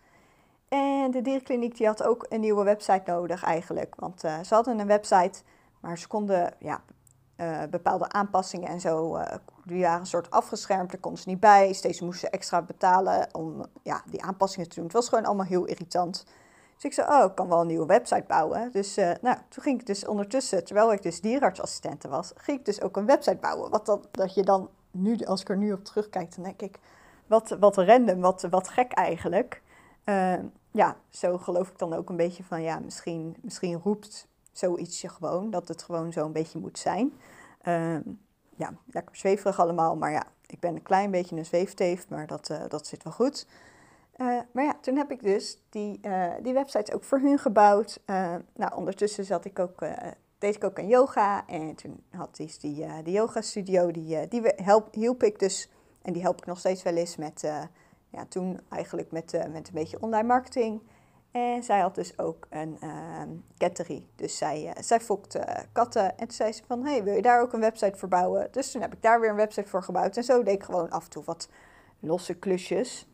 En 0.68 1.12
de 1.12 1.22
dierenkliniek 1.22 1.78
die 1.78 1.88
had 1.88 2.04
ook 2.04 2.26
een 2.30 2.40
nieuwe 2.40 2.64
website 2.64 3.12
nodig 3.12 3.44
eigenlijk. 3.44 3.96
Want 3.96 4.24
uh, 4.24 4.40
ze 4.44 4.54
hadden 4.54 4.80
een 4.80 4.88
website, 4.88 5.42
maar 5.80 5.98
ze 5.98 6.08
konden 6.08 6.54
ja, 6.60 6.82
bepaalde 7.70 8.10
aanpassingen 8.10 8.70
en 8.70 8.80
zo, 8.80 9.18
die 9.66 9.82
waren 9.82 10.00
een 10.00 10.06
soort 10.06 10.32
afgeschermd, 10.32 10.92
daar 10.92 11.00
konden 11.00 11.22
ze 11.22 11.30
niet 11.30 11.40
bij. 11.40 11.74
Steeds 11.74 12.02
moesten 12.02 12.28
ze 12.28 12.36
extra 12.36 12.62
betalen 12.62 13.28
om 13.32 13.66
ja, 13.84 14.04
die 14.06 14.24
aanpassingen 14.24 14.70
te 14.70 14.76
doen. 14.76 14.84
Het 14.84 14.94
was 14.94 15.10
gewoon 15.10 15.26
allemaal 15.26 15.46
heel 15.46 15.66
irritant. 15.66 16.26
Dus 16.74 16.84
ik 16.84 16.94
zei, 16.94 17.08
oh, 17.08 17.26
ik 17.26 17.36
kan 17.36 17.48
wel 17.48 17.62
een 17.62 17.68
nieuwe 17.68 17.86
website 17.86 18.26
bouwen. 18.28 18.72
Dus 18.72 18.96
nou, 18.96 19.38
toen 19.50 19.64
ging 19.64 19.80
ik 19.80 19.86
dus 19.86 20.06
ondertussen, 20.06 20.66
terwijl 20.66 20.94
ik 20.94 21.02
dus 21.02 21.22
dierenartsassistente 21.22 22.08
was, 22.08 22.32
ging 22.36 22.60
ik 22.60 22.66
dus 22.66 22.82
ook 22.82 22.98
een 22.98 23.06
website 23.06 23.38
bouwen. 23.38 23.70
Wat 23.70 23.86
dat, 23.86 24.08
dat 24.12 24.34
je 24.34 24.44
dan 24.44 24.70
nu, 24.92 25.18
als 25.18 25.42
ik 25.42 25.50
er 25.50 25.58
nu 25.58 25.74
op 25.74 25.84
terugkijk, 25.84 26.36
dan 26.36 26.44
denk 26.44 26.62
ik, 26.62 26.80
wat, 27.28 27.56
wat 27.60 27.78
random, 27.78 28.22
wat, 28.22 28.48
wat 28.50 28.70
gek 28.70 28.92
eigenlijk. 28.92 29.62
Uh, 30.06 30.34
ja, 30.72 30.98
zo 31.10 31.38
geloof 31.38 31.70
ik 31.70 31.78
dan 31.78 31.94
ook 31.94 32.10
een 32.10 32.16
beetje 32.16 32.44
van, 32.44 32.62
ja, 32.62 32.80
misschien, 32.80 33.36
misschien 33.42 33.80
roept 33.84 34.28
zoiets 34.52 35.02
je 35.02 35.10
gewoon, 35.10 35.50
dat 35.50 35.68
het 35.68 35.84
gewoon 35.84 36.12
zo 36.12 36.26
een 36.26 36.32
beetje 36.32 36.60
moet 36.60 36.80
zijn. 36.80 37.14
Uh, 37.64 37.98
ja, 38.56 38.74
lekker 38.86 39.16
zweverig 39.16 39.60
allemaal, 39.60 39.96
maar 39.96 40.12
ja, 40.12 40.24
ik 40.46 40.60
ben 40.60 40.76
een 40.76 40.82
klein 40.82 41.12
beetje 41.12 41.36
een 41.36 41.46
zweefteef, 41.46 42.10
maar 42.10 42.28
dat, 42.28 42.50
uh, 42.50 42.64
dat 42.68 42.88
zit 42.88 43.04
wel 43.04 43.14
goed. 43.14 43.48
Uh, 44.18 44.40
maar 44.52 44.64
ja, 44.64 44.76
toen 44.82 44.96
heb 44.96 45.12
ik 45.12 45.24
dus 45.24 45.64
die, 45.70 46.00
uh, 46.02 46.32
die 46.42 46.54
website 46.54 46.94
ook 46.94 47.04
voor 47.04 47.20
hun 47.20 47.38
gebouwd. 47.38 48.00
nou, 48.56 48.76
ondertussen 48.76 49.26
zat 49.26 49.46
ik 49.46 49.60
ook, 49.60 49.86
deed 50.38 50.56
ik 50.56 50.64
ook 50.64 50.80
aan 50.80 50.88
yoga 50.88 51.48
en 51.48 51.76
toen 51.76 52.04
had 52.10 52.36
die, 52.36 52.56
die, 52.60 53.04
die 53.04 53.14
yoga 53.14 53.42
studio, 53.42 53.92
die, 53.92 54.28
die 54.28 54.42
help, 54.56 54.94
hielp 54.94 55.24
ik 55.24 55.40
dus, 55.40 55.70
en 56.02 56.14
die 56.14 56.22
help 56.22 56.38
ik 56.38 56.46
nog 56.46 56.60
steeds 56.60 56.84
wel 56.84 56.96
eens 56.96 57.16
met 57.16 57.42
ja, 58.10 58.26
toen 58.30 58.60
eigenlijk 58.70 59.12
met, 59.12 59.32
met 59.52 59.68
een 59.68 59.74
beetje 59.74 60.02
online 60.02 60.28
marketing. 60.28 60.82
En 61.34 61.64
zij 61.64 61.80
had 61.80 61.96
dus 61.96 62.18
ook 62.20 62.48
een 62.50 62.78
uh, 62.84 63.22
ketterie. 63.58 64.08
Dus 64.16 64.38
zij, 64.38 64.64
uh, 64.64 64.72
zij 64.84 65.00
fokte 65.00 65.66
katten. 65.72 66.10
En 66.10 66.28
toen 66.28 66.32
zei 66.32 66.52
ze 66.52 66.64
van, 66.68 66.86
hey, 66.86 67.04
wil 67.04 67.16
je 67.16 67.22
daar 67.22 67.42
ook 67.42 67.54
een 67.54 67.60
website 67.60 67.98
voor 67.98 68.10
bouwen? 68.10 68.48
Dus 68.52 68.72
toen 68.72 68.82
heb 68.82 68.94
ik 68.94 69.02
daar 69.02 69.20
weer 69.20 69.30
een 69.30 69.36
website 69.36 69.70
voor 69.70 69.84
gebouwd. 69.84 70.18
En 70.18 70.24
zo 70.24 70.44
deed 70.44 70.54
ik 70.54 70.64
gewoon 70.64 70.90
af 70.90 71.04
en 71.04 71.10
toe 71.10 71.24
wat 71.24 71.50
losse 72.00 72.34
klusjes. 72.34 73.08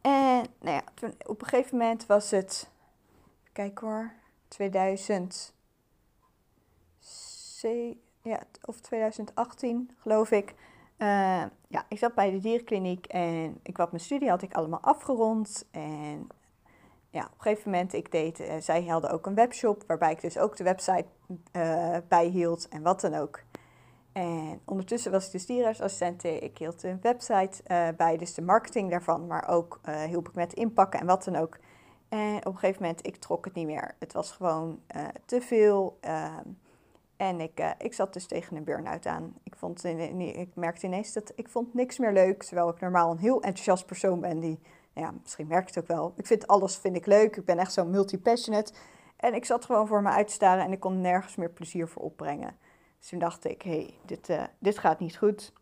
En 0.00 0.46
nou 0.60 0.74
ja, 0.74 0.82
toen, 0.94 1.14
op 1.26 1.40
een 1.40 1.48
gegeven 1.48 1.78
moment 1.78 2.06
was 2.06 2.30
het, 2.30 2.70
kijk 3.52 3.78
hoor, 3.78 4.12
2000, 4.48 5.54
ja, 8.22 8.40
of 8.64 8.80
2018 8.80 9.90
geloof 9.98 10.30
ik. 10.30 10.54
Uh, 10.98 11.44
ja, 11.68 11.84
ik 11.88 11.98
zat 11.98 12.14
bij 12.14 12.30
de 12.30 12.38
dierkliniek 12.38 13.06
en 13.06 13.60
ik 13.62 13.76
had 13.76 13.90
mijn 13.90 14.02
studie 14.02 14.28
had 14.28 14.42
ik 14.42 14.54
allemaal 14.54 14.80
afgerond. 14.80 15.66
En 15.70 16.28
ja, 17.10 17.20
op 17.24 17.34
een 17.34 17.40
gegeven 17.40 17.70
moment, 17.70 17.92
ik 17.92 18.10
deed, 18.12 18.40
uh, 18.40 18.52
zij 18.60 18.84
hadden 18.84 19.10
ook 19.10 19.26
een 19.26 19.34
webshop 19.34 19.84
waarbij 19.86 20.12
ik 20.12 20.20
dus 20.20 20.38
ook 20.38 20.56
de 20.56 20.64
website 20.64 21.04
uh, 21.56 21.96
bijhield 22.08 22.68
en 22.68 22.82
wat 22.82 23.00
dan 23.00 23.14
ook. 23.14 23.40
En 24.12 24.60
ondertussen 24.64 25.12
was 25.12 25.26
ik 25.26 25.32
dus 25.32 25.46
dierenartsassistent. 25.46 26.24
Ik 26.24 26.58
hield 26.58 26.82
een 26.82 26.98
website 27.00 27.62
bij, 27.96 28.16
dus 28.16 28.34
de 28.34 28.42
marketing 28.42 28.90
daarvan, 28.90 29.26
maar 29.26 29.48
ook 29.48 29.80
hielp 30.06 30.28
ik 30.28 30.34
met 30.34 30.52
inpakken 30.52 31.00
en 31.00 31.06
wat 31.06 31.24
dan 31.24 31.36
ook. 31.36 31.58
En 32.08 32.36
op 32.36 32.52
een 32.52 32.58
gegeven 32.58 32.82
moment, 32.82 33.06
ik 33.06 33.16
trok 33.16 33.44
het 33.44 33.54
niet 33.54 33.66
meer. 33.66 33.94
Het 33.98 34.12
was 34.12 34.32
gewoon 34.32 34.80
te 35.24 35.40
veel. 35.40 35.98
Uh, 36.04 36.36
en 37.16 37.40
ik, 37.40 37.74
ik 37.78 37.94
zat 37.94 38.12
dus 38.12 38.26
tegen 38.26 38.56
een 38.56 38.64
burn-out 38.64 39.06
aan. 39.06 39.34
Ik, 39.42 39.56
vond, 39.56 39.84
ik 39.84 40.54
merkte 40.54 40.86
ineens 40.86 41.12
dat 41.12 41.32
ik 41.34 41.48
vond 41.48 41.74
niks 41.74 41.98
meer 41.98 42.12
leuk. 42.12 42.42
Terwijl 42.42 42.68
ik 42.68 42.80
normaal 42.80 43.10
een 43.10 43.18
heel 43.18 43.42
enthousiast 43.42 43.86
persoon 43.86 44.20
ben. 44.20 44.40
Die, 44.40 44.60
ja, 44.94 45.10
misschien 45.22 45.46
merkt 45.46 45.74
het 45.74 45.84
ook 45.84 45.96
wel. 45.96 46.12
Ik 46.16 46.26
vind 46.26 46.46
alles 46.46 46.76
vind 46.76 46.96
ik 46.96 47.06
leuk. 47.06 47.36
Ik 47.36 47.44
ben 47.44 47.58
echt 47.58 47.72
zo 47.72 47.84
multi-passionate. 47.84 48.72
En 49.16 49.34
ik 49.34 49.44
zat 49.44 49.64
gewoon 49.64 49.86
voor 49.86 50.02
me 50.02 50.08
uit 50.08 50.26
te 50.26 50.32
staren 50.32 50.64
en 50.64 50.72
ik 50.72 50.80
kon 50.80 51.00
nergens 51.00 51.36
meer 51.36 51.50
plezier 51.50 51.88
voor 51.88 52.02
opbrengen. 52.02 52.56
Dus 52.98 53.08
toen 53.08 53.18
dacht 53.18 53.44
ik, 53.44 53.62
hé, 53.62 53.70
hey, 53.70 53.94
dit, 54.04 54.28
uh, 54.28 54.42
dit 54.58 54.78
gaat 54.78 55.00
niet 55.00 55.16
goed. 55.16 55.52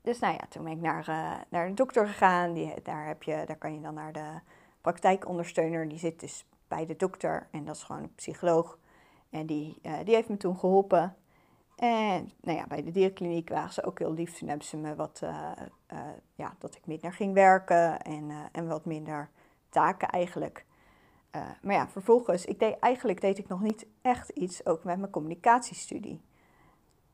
Dus 0.00 0.18
nou 0.18 0.32
ja, 0.32 0.46
toen 0.48 0.64
ben 0.64 0.72
ik 0.72 0.80
naar, 0.80 1.08
uh, 1.08 1.34
naar 1.48 1.68
de 1.68 1.74
dokter 1.74 2.06
gegaan. 2.06 2.52
Die, 2.52 2.74
daar, 2.82 3.06
heb 3.06 3.22
je, 3.22 3.42
daar 3.46 3.56
kan 3.56 3.74
je 3.74 3.80
dan 3.80 3.94
naar 3.94 4.12
de 4.12 4.40
praktijkondersteuner. 4.80 5.88
Die 5.88 5.98
zit 5.98 6.20
dus 6.20 6.46
bij 6.68 6.86
de 6.86 6.96
dokter 6.96 7.48
en 7.50 7.64
dat 7.64 7.76
is 7.76 7.82
gewoon 7.82 8.02
een 8.02 8.14
psycholoog. 8.14 8.78
En 9.30 9.46
die, 9.46 9.78
uh, 9.82 9.98
die 10.04 10.14
heeft 10.14 10.28
me 10.28 10.36
toen 10.36 10.58
geholpen. 10.58 11.16
En 11.78 12.30
nou 12.40 12.58
ja, 12.58 12.66
bij 12.66 12.82
de 12.82 12.90
dierenkliniek 12.90 13.48
waren 13.48 13.72
ze 13.72 13.84
ook 13.84 13.98
heel 13.98 14.12
lief. 14.12 14.38
Toen 14.38 14.48
hebben 14.48 14.66
ze 14.66 14.76
me 14.76 14.94
wat, 14.94 15.22
ja, 16.34 16.54
dat 16.58 16.74
ik 16.74 16.86
minder 16.86 17.12
ging 17.12 17.34
werken 17.34 18.02
en, 18.02 18.30
en 18.52 18.68
wat 18.68 18.84
minder 18.84 19.30
taken 19.68 20.08
eigenlijk. 20.08 20.66
Maar 21.62 21.74
ja, 21.74 21.88
vervolgens, 21.88 22.44
ik 22.44 22.58
deed, 22.58 22.78
eigenlijk 22.78 23.20
deed 23.20 23.38
ik 23.38 23.48
nog 23.48 23.60
niet 23.60 23.86
echt 24.02 24.28
iets, 24.28 24.66
ook 24.66 24.84
met 24.84 24.98
mijn 24.98 25.10
communicatiestudie. 25.10 26.20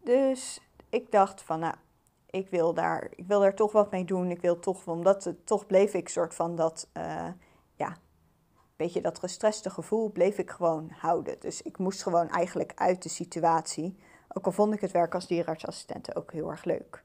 Dus 0.03 0.61
ik 0.89 1.11
dacht 1.11 1.43
van, 1.43 1.61
nou, 1.61 1.75
ik 2.31 2.49
wil 2.49 2.75
daar, 2.75 3.11
ik 3.15 3.27
wil 3.27 3.41
daar 3.41 3.55
toch 3.55 3.73
wat 3.73 3.91
mee 3.91 4.05
doen. 4.05 4.31
Ik 4.31 4.41
wil 4.41 4.59
toch, 4.59 4.87
omdat 4.87 5.25
het, 5.25 5.47
toch 5.47 5.67
bleef 5.67 5.95
ik 5.95 6.09
soort 6.09 6.35
van 6.35 6.57
dat, 6.57 6.89
ja, 7.77 7.97
beetje 8.77 9.01
dat 9.01 9.19
gestreste 9.19 9.71
gevoel 9.71 10.11
bleef 10.11 10.39
ik 10.39 10.51
gewoon 10.51 10.91
houden. 10.95 11.41
Dus 11.41 11.63
ik 11.63 11.79
moest 11.79 12.03
gewoon 12.03 12.29
eigenlijk 12.29 12.73
uit 12.75 13.03
de 13.03 13.09
situatie. 13.09 13.97
Ook 14.35 14.47
al 14.47 14.53
vond 14.53 14.75
ik 14.75 14.81
het 14.81 14.91
werk 14.91 15.15
als 15.15 15.27
dierenartsassistente 15.27 16.15
ook 16.15 16.33
heel 16.33 16.51
erg 16.51 16.65
leuk. 16.65 17.03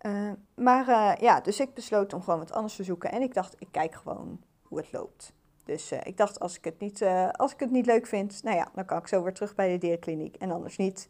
Uh, 0.00 0.32
maar 0.54 1.22
ja, 1.22 1.40
dus 1.40 1.60
ik 1.60 1.74
besloot 1.74 2.12
om 2.12 2.22
gewoon 2.22 2.38
wat 2.38 2.52
anders 2.52 2.76
te 2.76 2.84
zoeken. 2.84 3.12
En 3.12 3.22
ik 3.22 3.34
dacht, 3.34 3.56
ik 3.58 3.68
kijk 3.70 3.94
gewoon 3.94 4.40
hoe 4.62 4.78
het 4.78 4.92
loopt. 4.92 5.32
Dus 5.64 5.92
uh, 5.92 5.98
ik 6.02 6.16
dacht, 6.16 6.40
als 6.40 6.56
ik, 6.56 6.64
het 6.64 6.78
niet, 6.78 7.02
als 7.32 7.52
ik 7.52 7.60
het 7.60 7.70
niet 7.70 7.86
leuk 7.86 8.06
vind, 8.06 8.42
nou 8.42 8.56
ja, 8.56 8.68
dan 8.74 8.84
kan 8.84 8.98
ik 8.98 9.06
zo 9.06 9.22
weer 9.22 9.34
terug 9.34 9.54
bij 9.54 9.72
de 9.72 9.78
dierkliniek 9.78 10.36
en 10.36 10.50
anders 10.50 10.76
niet. 10.76 11.08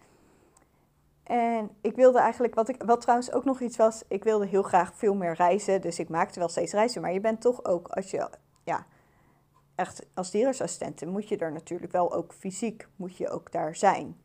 En 1.23 1.71
ik 1.81 1.97
wilde 1.97 2.19
eigenlijk, 2.19 2.55
wat, 2.55 2.69
ik, 2.69 2.83
wat 2.83 3.01
trouwens 3.01 3.33
ook 3.33 3.45
nog 3.45 3.61
iets 3.61 3.77
was, 3.77 4.03
ik 4.09 4.25
wilde 4.25 4.47
heel 4.47 4.63
graag 4.63 4.95
veel 4.95 5.15
meer 5.15 5.35
reizen. 5.35 5.81
Dus 5.81 5.99
ik 5.99 6.09
maakte 6.09 6.39
wel 6.39 6.49
steeds 6.49 6.73
reizen, 6.73 7.03
maar 7.03 7.13
je 7.13 7.21
bent 7.21 7.41
toch 7.41 7.65
ook, 7.65 7.89
als 7.89 8.11
je, 8.11 8.29
ja, 8.65 8.87
echt 9.75 10.07
als 10.15 10.31
dierensassistent, 10.31 11.07
moet 11.07 11.29
je 11.29 11.37
er 11.37 11.53
natuurlijk 11.53 11.93
wel 11.93 12.15
ook 12.15 12.33
fysiek, 12.33 12.89
moet 12.97 13.17
je 13.17 13.31
ook 13.31 13.53
daar 13.53 13.77
zijn. 13.77 14.21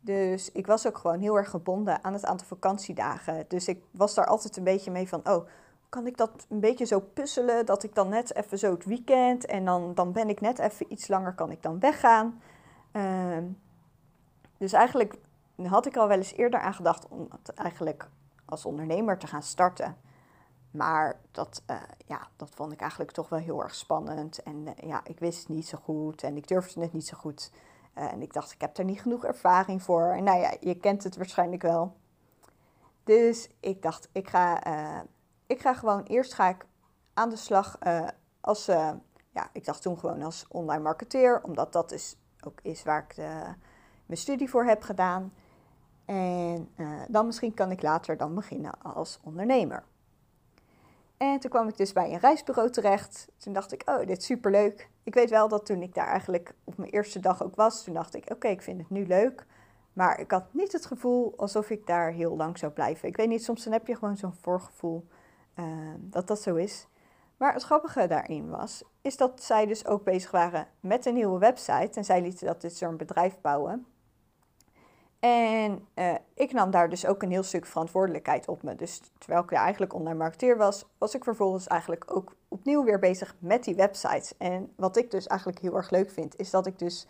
Dus 0.00 0.52
ik 0.52 0.66
was 0.66 0.86
ook 0.86 0.98
gewoon 0.98 1.20
heel 1.20 1.36
erg 1.36 1.50
gebonden 1.50 2.04
aan 2.04 2.12
het 2.12 2.24
aantal 2.24 2.46
vakantiedagen. 2.46 3.44
Dus 3.48 3.68
ik 3.68 3.82
was 3.90 4.14
daar 4.14 4.26
altijd 4.26 4.56
een 4.56 4.64
beetje 4.64 4.90
mee 4.90 5.08
van, 5.08 5.28
oh, 5.28 5.46
kan 5.88 6.06
ik 6.06 6.16
dat 6.16 6.46
een 6.48 6.60
beetje 6.60 6.84
zo 6.84 7.00
puzzelen. 7.00 7.66
Dat 7.66 7.82
ik 7.82 7.94
dan 7.94 8.08
net 8.08 8.34
even 8.34 8.58
zo 8.58 8.70
het 8.70 8.84
weekend 8.84 9.46
en 9.46 9.64
dan, 9.64 9.94
dan 9.94 10.12
ben 10.12 10.28
ik 10.28 10.40
net 10.40 10.58
even 10.58 10.92
iets 10.92 11.08
langer, 11.08 11.34
kan 11.34 11.50
ik 11.50 11.62
dan 11.62 11.80
weggaan. 11.80 12.42
Uh, 12.92 13.38
dus 14.58 14.72
eigenlijk 14.72 15.14
had 15.62 15.86
ik 15.86 15.96
al 15.96 16.08
wel 16.08 16.16
eens 16.16 16.34
eerder 16.34 16.60
aan 16.60 16.74
gedacht 16.74 17.08
om 17.08 17.28
het 17.30 17.54
eigenlijk 17.54 18.08
als 18.44 18.64
ondernemer 18.64 19.18
te 19.18 19.26
gaan 19.26 19.42
starten. 19.42 19.96
Maar 20.70 21.20
dat, 21.30 21.62
uh, 21.70 21.76
ja, 22.06 22.28
dat 22.36 22.50
vond 22.54 22.72
ik 22.72 22.80
eigenlijk 22.80 23.10
toch 23.10 23.28
wel 23.28 23.38
heel 23.38 23.62
erg 23.62 23.74
spannend. 23.74 24.42
En 24.42 24.56
uh, 24.56 24.88
ja, 24.88 25.00
ik 25.04 25.18
wist 25.18 25.38
het 25.38 25.48
niet 25.48 25.66
zo 25.66 25.78
goed 25.82 26.22
en 26.22 26.36
ik 26.36 26.48
durfde 26.48 26.80
het 26.80 26.92
niet 26.92 27.06
zo 27.06 27.16
goed. 27.16 27.50
Uh, 27.98 28.12
en 28.12 28.22
ik 28.22 28.32
dacht, 28.32 28.52
ik 28.52 28.60
heb 28.60 28.78
er 28.78 28.84
niet 28.84 29.00
genoeg 29.00 29.24
ervaring 29.24 29.82
voor. 29.82 30.06
En 30.06 30.24
nou 30.24 30.40
ja, 30.40 30.54
je 30.60 30.74
kent 30.74 31.04
het 31.04 31.16
waarschijnlijk 31.16 31.62
wel. 31.62 31.96
Dus 33.04 33.48
ik 33.60 33.82
dacht, 33.82 34.08
ik 34.12 34.28
ga 34.28 34.62
ik 35.46 35.60
ga 35.60 35.74
gewoon 35.74 36.02
eerst 36.02 36.34
ga 36.34 36.48
ik 36.48 36.66
aan 37.14 37.28
de 37.28 37.36
slag 37.36 37.78
uh, 37.82 38.08
als, 38.40 38.66
ja, 39.30 39.50
ik 39.52 39.64
dacht 39.64 39.82
toen 39.82 39.98
gewoon 39.98 40.22
als 40.22 40.46
online 40.48 40.82
marketeer, 40.82 41.42
omdat 41.42 41.72
dat 41.72 41.92
is 41.92 42.16
ook 42.44 42.60
is 42.62 42.82
waar 42.82 43.04
ik 43.08 43.14
de, 43.14 43.54
mijn 44.06 44.20
studie 44.20 44.50
voor 44.50 44.64
heb 44.64 44.82
gedaan. 44.82 45.32
En 46.04 46.68
dan 47.08 47.26
misschien 47.26 47.54
kan 47.54 47.70
ik 47.70 47.82
later 47.82 48.16
dan 48.16 48.34
beginnen 48.34 48.82
als 48.82 49.18
ondernemer. 49.22 49.84
En 51.20 51.40
toen 51.40 51.50
kwam 51.50 51.68
ik 51.68 51.76
dus 51.76 51.92
bij 51.92 52.12
een 52.12 52.18
reisbureau 52.18 52.70
terecht. 52.70 53.28
Toen 53.36 53.52
dacht 53.52 53.72
ik, 53.72 53.82
oh, 53.84 53.98
dit 53.98 54.18
is 54.18 54.24
superleuk. 54.24 54.90
Ik 55.02 55.14
weet 55.14 55.30
wel 55.30 55.48
dat 55.48 55.66
toen 55.66 55.82
ik 55.82 55.94
daar 55.94 56.06
eigenlijk 56.06 56.54
op 56.64 56.76
mijn 56.76 56.90
eerste 56.90 57.20
dag 57.20 57.42
ook 57.42 57.54
was, 57.54 57.84
toen 57.84 57.94
dacht 57.94 58.14
ik, 58.14 58.30
oké, 58.30 58.48
ik 58.48 58.62
vind 58.62 58.78
het 58.78 58.90
nu 58.90 59.06
leuk. 59.06 59.46
Maar 59.92 60.20
ik 60.20 60.30
had 60.30 60.44
niet 60.54 60.72
het 60.72 60.86
gevoel 60.86 61.34
alsof 61.36 61.70
ik 61.70 61.86
daar 61.86 62.10
heel 62.10 62.36
lang 62.36 62.58
zou 62.58 62.72
blijven. 62.72 63.08
Ik 63.08 63.16
weet 63.16 63.28
niet, 63.28 63.44
soms 63.44 63.64
dan 63.64 63.72
heb 63.72 63.86
je 63.86 63.96
gewoon 63.96 64.16
zo'n 64.16 64.34
voorgevoel 64.40 65.06
uh, 65.58 65.64
dat 65.98 66.26
dat 66.26 66.40
zo 66.40 66.54
is. 66.54 66.86
Maar 67.36 67.52
het 67.52 67.62
grappige 67.62 68.06
daarin 68.06 68.50
was, 68.50 68.84
is 69.00 69.16
dat 69.16 69.42
zij 69.42 69.66
dus 69.66 69.86
ook 69.86 70.04
bezig 70.04 70.30
waren 70.30 70.66
met 70.80 71.06
een 71.06 71.14
nieuwe 71.14 71.38
website. 71.38 71.90
En 71.98 72.04
zij 72.04 72.22
lieten 72.22 72.46
dat 72.46 72.60
dus 72.60 72.78
zo'n 72.78 72.96
bedrijf 72.96 73.40
bouwen. 73.40 73.86
En 75.20 75.86
uh, 75.94 76.14
ik 76.34 76.52
nam 76.52 76.70
daar 76.70 76.88
dus 76.88 77.06
ook 77.06 77.22
een 77.22 77.30
heel 77.30 77.42
stuk 77.42 77.66
verantwoordelijkheid 77.66 78.48
op 78.48 78.62
me. 78.62 78.76
Dus 78.76 79.00
terwijl 79.18 79.42
ik 79.42 79.52
eigenlijk 79.52 79.94
online 79.94 80.18
marketeer 80.18 80.56
was, 80.56 80.86
was 80.98 81.14
ik 81.14 81.24
vervolgens 81.24 81.66
eigenlijk 81.66 82.14
ook 82.14 82.34
opnieuw 82.48 82.84
weer 82.84 82.98
bezig 82.98 83.34
met 83.38 83.64
die 83.64 83.74
websites. 83.74 84.36
En 84.38 84.72
wat 84.76 84.96
ik 84.96 85.10
dus 85.10 85.26
eigenlijk 85.26 85.60
heel 85.60 85.76
erg 85.76 85.90
leuk 85.90 86.10
vind, 86.10 86.36
is 86.36 86.50
dat 86.50 86.66
ik 86.66 86.78
dus 86.78 87.06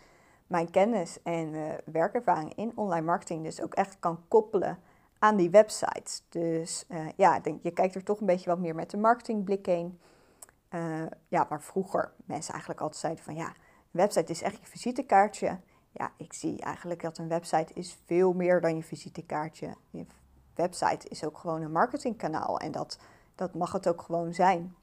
mijn 0.47 0.69
kennis 0.69 1.21
en 1.23 1.53
uh, 1.53 1.69
werkervaring 1.85 2.55
in 2.55 2.71
online 2.75 3.05
marketing 3.05 3.43
dus 3.43 3.61
ook 3.61 3.73
echt 3.73 3.99
kan 3.99 4.19
koppelen 4.27 4.79
aan 5.19 5.35
die 5.35 5.49
websites. 5.49 6.23
Dus 6.29 6.85
uh, 6.89 7.07
ja, 7.15 7.39
denk, 7.39 7.63
je 7.63 7.71
kijkt 7.71 7.95
er 7.95 8.03
toch 8.03 8.19
een 8.19 8.25
beetje 8.25 8.49
wat 8.49 8.59
meer 8.59 8.75
met 8.75 8.89
de 8.89 8.97
marketingblik 8.97 9.65
heen. 9.65 9.99
Ja, 11.27 11.45
waar 11.49 11.61
vroeger 11.61 12.13
mensen 12.25 12.51
eigenlijk 12.51 12.81
altijd 12.81 13.01
zeiden 13.01 13.23
van 13.23 13.35
ja, 13.35 13.47
een 13.47 13.53
website 13.91 14.31
is 14.31 14.41
echt 14.41 14.57
je 14.57 14.65
visitekaartje. 14.65 15.59
Ja, 15.91 16.11
ik 16.17 16.33
zie 16.33 16.61
eigenlijk 16.61 17.01
dat 17.01 17.17
een 17.17 17.27
website 17.27 17.73
is 17.73 17.97
veel 18.05 18.33
meer 18.33 18.61
dan 18.61 18.75
je 18.75 18.83
visitekaartje. 18.83 19.75
Je 19.89 20.05
website 20.55 21.09
is 21.09 21.23
ook 21.23 21.37
gewoon 21.37 21.61
een 21.61 21.71
marketingkanaal 21.71 22.59
en 22.59 22.71
dat, 22.71 22.99
dat 23.35 23.53
mag 23.53 23.71
het 23.71 23.87
ook 23.87 24.01
gewoon 24.01 24.33
zijn. 24.33 24.75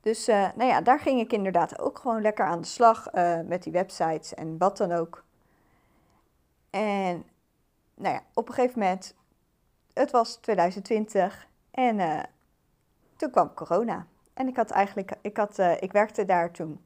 Dus 0.00 0.28
uh, 0.28 0.48
nou 0.56 0.70
ja, 0.70 0.80
daar 0.80 1.00
ging 1.00 1.20
ik 1.20 1.32
inderdaad 1.32 1.78
ook 1.78 1.98
gewoon 1.98 2.22
lekker 2.22 2.44
aan 2.44 2.60
de 2.60 2.66
slag 2.66 3.12
met 3.46 3.62
die 3.62 3.72
websites 3.72 4.34
en 4.34 4.58
wat 4.58 4.76
dan 4.76 4.92
ook. 4.92 5.24
En 6.70 7.24
nou 7.94 8.14
ja, 8.14 8.22
op 8.34 8.48
een 8.48 8.54
gegeven 8.54 8.78
moment, 8.78 9.14
het 9.92 10.10
was 10.10 10.34
2020 10.36 11.46
en 11.70 11.98
uh, 11.98 12.22
toen 13.16 13.30
kwam 13.30 13.54
corona. 13.54 14.06
En 14.34 14.48
ik 14.48 14.56
had 14.56 14.70
eigenlijk, 14.70 15.12
ik, 15.20 15.36
had, 15.36 15.58
ik 15.58 15.92
werkte 15.92 16.24
daar 16.24 16.50
toen, 16.50 16.80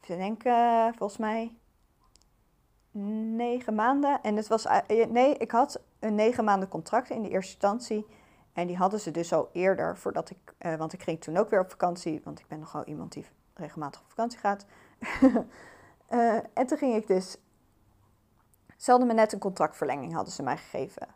even 0.00 0.18
denken, 0.18 0.94
volgens 0.94 1.18
mij 1.18 1.54
negen 3.36 3.74
maanden. 3.74 4.22
En 4.22 4.36
het 4.36 4.48
was, 4.48 4.66
uh, 4.66 5.06
nee, 5.08 5.36
ik 5.36 5.50
had 5.50 5.80
een 5.98 6.14
negen 6.14 6.44
maanden 6.44 6.68
contract 6.68 7.10
in 7.10 7.22
de 7.22 7.28
eerste 7.28 7.52
instantie. 7.52 8.06
En 8.52 8.66
die 8.66 8.76
hadden 8.76 9.00
ze 9.00 9.10
dus 9.10 9.32
al 9.32 9.48
eerder, 9.52 9.96
voordat 9.96 10.30
ik, 10.30 10.54
want 10.78 10.92
ik 10.92 11.02
ging 11.02 11.20
toen 11.20 11.36
ook 11.36 11.50
weer 11.50 11.60
op 11.60 11.70
vakantie, 11.70 12.20
want 12.24 12.38
ik 12.38 12.46
ben 12.48 12.58
nogal 12.58 12.84
iemand 12.84 13.12
die 13.12 13.26
regelmatig 13.54 14.00
op 14.00 14.08
vakantie 14.08 14.38
gaat. 14.38 14.66
en 16.54 16.66
toen 16.66 16.78
ging 16.78 16.94
ik 16.94 17.06
dus 17.06 17.38
ze 18.80 18.90
hadden 18.90 19.08
me 19.08 19.14
net 19.14 19.32
een 19.32 19.38
contractverlenging 19.38 20.14
hadden 20.14 20.32
ze 20.32 20.42
mij 20.42 20.56
gegeven 20.56 21.08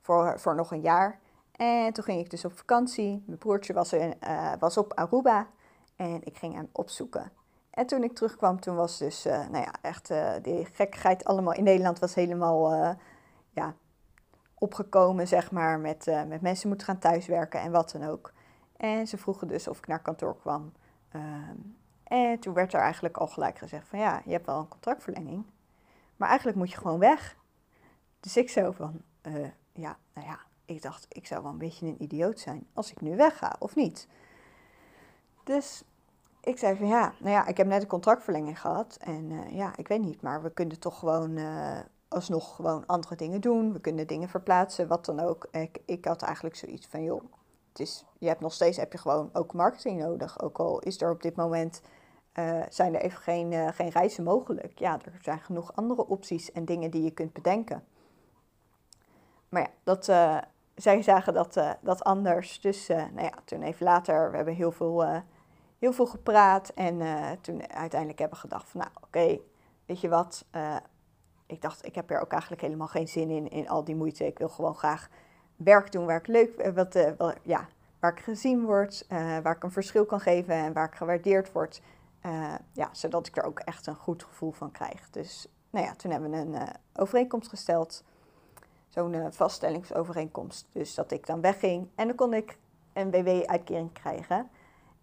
voor, 0.00 0.40
voor 0.40 0.54
nog 0.54 0.70
een 0.72 0.80
jaar. 0.80 1.20
En 1.52 1.92
toen 1.92 2.04
ging 2.04 2.20
ik 2.20 2.30
dus 2.30 2.44
op 2.44 2.56
vakantie. 2.56 3.22
Mijn 3.26 3.38
broertje 3.38 3.72
was, 3.72 3.92
in, 3.92 4.14
was 4.58 4.76
op 4.76 4.92
Aruba 4.94 5.48
en 5.96 6.20
ik 6.24 6.36
ging 6.36 6.54
hem 6.54 6.68
opzoeken. 6.72 7.32
En 7.74 7.86
toen 7.86 8.02
ik 8.02 8.14
terugkwam, 8.14 8.60
toen 8.60 8.76
was 8.76 8.98
dus, 8.98 9.26
uh, 9.26 9.32
nou 9.32 9.64
ja, 9.64 9.74
echt 9.82 10.10
uh, 10.10 10.32
die 10.42 10.64
gekkigheid 10.64 11.24
allemaal 11.24 11.52
in 11.52 11.64
Nederland 11.64 11.98
was 11.98 12.14
helemaal, 12.14 12.96
ja, 13.50 13.74
opgekomen, 14.54 15.28
zeg 15.28 15.50
maar, 15.50 15.78
met, 15.78 16.06
met 16.28 16.40
mensen 16.40 16.68
moeten 16.68 16.86
gaan 16.86 16.98
thuiswerken 16.98 17.60
en 17.60 17.72
wat 17.72 17.90
dan 17.90 18.04
ook. 18.04 18.32
En 18.76 19.06
ze 19.06 19.16
vroegen 19.16 19.48
dus 19.48 19.68
of 19.68 19.78
ik 19.78 19.86
naar 19.86 20.02
kantoor 20.02 20.36
kwam. 20.36 20.72
Um, 21.16 21.76
en 22.04 22.38
toen 22.38 22.54
werd 22.54 22.72
er 22.72 22.80
eigenlijk 22.80 23.16
al 23.16 23.26
gelijk 23.26 23.58
gezegd 23.58 23.88
van, 23.88 23.98
ja, 23.98 24.22
je 24.24 24.32
hebt 24.32 24.46
wel 24.46 24.58
een 24.58 24.68
contractverlenging. 24.68 25.44
Maar 26.16 26.28
eigenlijk 26.28 26.58
moet 26.58 26.70
je 26.70 26.76
gewoon 26.76 26.98
weg. 26.98 27.36
Dus 28.20 28.36
ik 28.36 28.50
zo 28.50 28.70
van, 28.70 29.02
ja, 29.72 29.96
nou 30.12 30.26
ja, 30.26 30.38
ik 30.64 30.82
dacht, 30.82 31.06
ik 31.08 31.26
zou 31.26 31.42
wel 31.42 31.52
een 31.52 31.58
beetje 31.58 31.86
een 31.86 32.02
idioot 32.02 32.40
zijn 32.40 32.66
als 32.72 32.90
ik 32.90 33.00
nu 33.00 33.16
wegga, 33.16 33.56
of 33.58 33.74
niet? 33.74 34.08
Dus 35.44 35.84
ik 36.44 36.58
zei 36.58 36.76
van 36.76 36.86
ja, 36.86 37.12
nou 37.18 37.32
ja, 37.32 37.46
ik 37.46 37.56
heb 37.56 37.66
net 37.66 37.82
een 37.82 37.88
contractverlenging 37.88 38.60
gehad. 38.60 38.96
En 39.00 39.30
uh, 39.30 39.56
ja, 39.56 39.76
ik 39.76 39.88
weet 39.88 40.00
niet, 40.00 40.22
maar 40.22 40.42
we 40.42 40.50
kunnen 40.50 40.78
toch 40.78 40.98
gewoon 40.98 41.36
uh, 41.36 41.78
alsnog 42.08 42.56
gewoon 42.56 42.86
andere 42.86 43.16
dingen 43.16 43.40
doen. 43.40 43.72
We 43.72 43.80
kunnen 43.80 44.06
dingen 44.06 44.28
verplaatsen, 44.28 44.88
wat 44.88 45.04
dan 45.04 45.20
ook. 45.20 45.48
Ik, 45.50 45.78
ik 45.86 46.04
had 46.04 46.22
eigenlijk 46.22 46.56
zoiets 46.56 46.86
van, 46.86 47.02
joh, 47.02 47.22
het 47.68 47.80
is, 47.80 48.04
je 48.18 48.28
hebt 48.28 48.40
nog 48.40 48.52
steeds 48.52 48.76
heb 48.76 48.92
je 48.92 48.98
gewoon 48.98 49.30
ook 49.32 49.52
marketing 49.52 50.00
nodig. 50.00 50.42
Ook 50.42 50.58
al 50.58 50.78
is 50.78 51.00
er 51.00 51.10
op 51.10 51.22
dit 51.22 51.36
moment 51.36 51.82
uh, 52.34 52.62
zijn 52.68 52.94
er 52.94 53.00
even 53.00 53.18
geen, 53.18 53.72
geen 53.72 53.88
reizen 53.88 54.24
mogelijk. 54.24 54.78
Ja, 54.78 54.92
er 54.92 55.18
zijn 55.22 55.40
genoeg 55.40 55.76
andere 55.76 56.06
opties 56.06 56.52
en 56.52 56.64
dingen 56.64 56.90
die 56.90 57.02
je 57.02 57.10
kunt 57.10 57.32
bedenken. 57.32 57.84
Maar 59.48 59.62
ja, 59.62 59.70
dat, 59.82 60.04
zij 60.74 61.02
zagen 61.02 61.34
dat, 61.34 61.60
dat 61.80 62.04
anders. 62.04 62.60
Dus 62.60 62.86
nou 62.88 63.22
ja, 63.22 63.32
toen 63.44 63.62
even 63.62 63.84
later, 63.84 64.30
we 64.30 64.36
hebben 64.36 64.54
heel 64.54 64.72
veel, 64.72 65.22
heel 65.84 65.92
veel 65.92 66.06
gepraat. 66.06 66.68
En 66.68 66.98
toen 67.40 67.72
uiteindelijk 67.72 68.18
hebben 68.18 68.38
we 68.38 68.48
gedacht 68.48 68.68
van, 68.68 68.80
nou 68.80 68.92
oké, 69.02 69.38
weet 69.86 70.00
je 70.00 70.08
wat. 70.08 70.44
ik 71.46 71.62
dacht, 71.62 71.86
ik 71.86 71.94
heb 71.94 72.10
er 72.10 72.20
ook 72.20 72.32
eigenlijk 72.32 72.62
helemaal 72.62 72.86
geen 72.86 73.08
zin 73.08 73.30
in, 73.30 73.48
in 73.48 73.68
al 73.68 73.84
die 73.84 73.94
moeite. 73.94 74.26
Ik 74.26 74.38
wil 74.38 74.48
gewoon 74.48 74.74
graag 74.74 75.08
werk 75.56 75.92
doen 75.92 76.06
waar 76.06 76.18
ik 76.18 76.26
leuk, 76.26 76.70
wat, 76.74 76.98
wat 77.16 77.36
ja, 77.42 77.68
waar 78.00 78.12
ik 78.12 78.20
gezien 78.20 78.64
word, 78.64 79.06
waar 79.42 79.56
ik 79.56 79.62
een 79.62 79.70
verschil 79.70 80.06
kan 80.06 80.20
geven 80.20 80.54
en 80.54 80.72
waar 80.72 80.86
ik 80.86 80.94
gewaardeerd 80.94 81.52
word. 81.52 81.82
Ja, 82.72 82.88
zodat 82.92 83.26
ik 83.26 83.36
er 83.36 83.44
ook 83.44 83.58
echt 83.58 83.86
een 83.86 83.96
goed 83.96 84.24
gevoel 84.24 84.52
van 84.52 84.70
krijg. 84.70 85.10
Dus 85.10 85.46
nou 85.70 85.84
ja, 85.84 85.94
toen 85.94 86.10
hebben 86.10 86.30
we 86.30 86.36
een 86.36 86.68
overeenkomst 86.94 87.48
gesteld. 87.48 88.04
Zo'n 88.88 89.32
vaststellingsovereenkomst. 89.32 90.66
Dus 90.72 90.94
dat 90.94 91.10
ik 91.10 91.26
dan 91.26 91.40
wegging 91.40 91.88
en 91.94 92.06
dan 92.06 92.16
kon 92.16 92.34
ik 92.34 92.58
een 92.92 93.10
WW-uitkering 93.10 93.92
krijgen. 93.92 94.50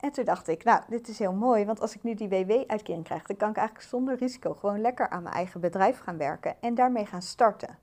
En 0.01 0.11
toen 0.11 0.25
dacht 0.25 0.47
ik, 0.47 0.63
nou, 0.63 0.81
dit 0.87 1.07
is 1.07 1.19
heel 1.19 1.33
mooi, 1.33 1.65
want 1.65 1.81
als 1.81 1.95
ik 1.95 2.03
nu 2.03 2.13
die 2.13 2.29
WW-uitkering 2.29 3.03
krijg, 3.03 3.23
dan 3.23 3.37
kan 3.37 3.49
ik 3.49 3.57
eigenlijk 3.57 3.87
zonder 3.87 4.15
risico 4.15 4.53
gewoon 4.53 4.81
lekker 4.81 5.09
aan 5.09 5.23
mijn 5.23 5.35
eigen 5.35 5.61
bedrijf 5.61 5.99
gaan 5.99 6.17
werken 6.17 6.61
en 6.61 6.75
daarmee 6.75 7.05
gaan 7.05 7.21
starten. 7.21 7.77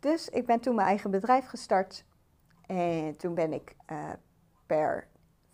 Dus 0.00 0.28
ik 0.28 0.46
ben 0.46 0.60
toen 0.60 0.74
mijn 0.74 0.88
eigen 0.88 1.10
bedrijf 1.10 1.46
gestart 1.46 2.04
en 2.66 3.16
toen 3.16 3.34
ben 3.34 3.52
ik 3.52 3.76
per, 4.66 5.08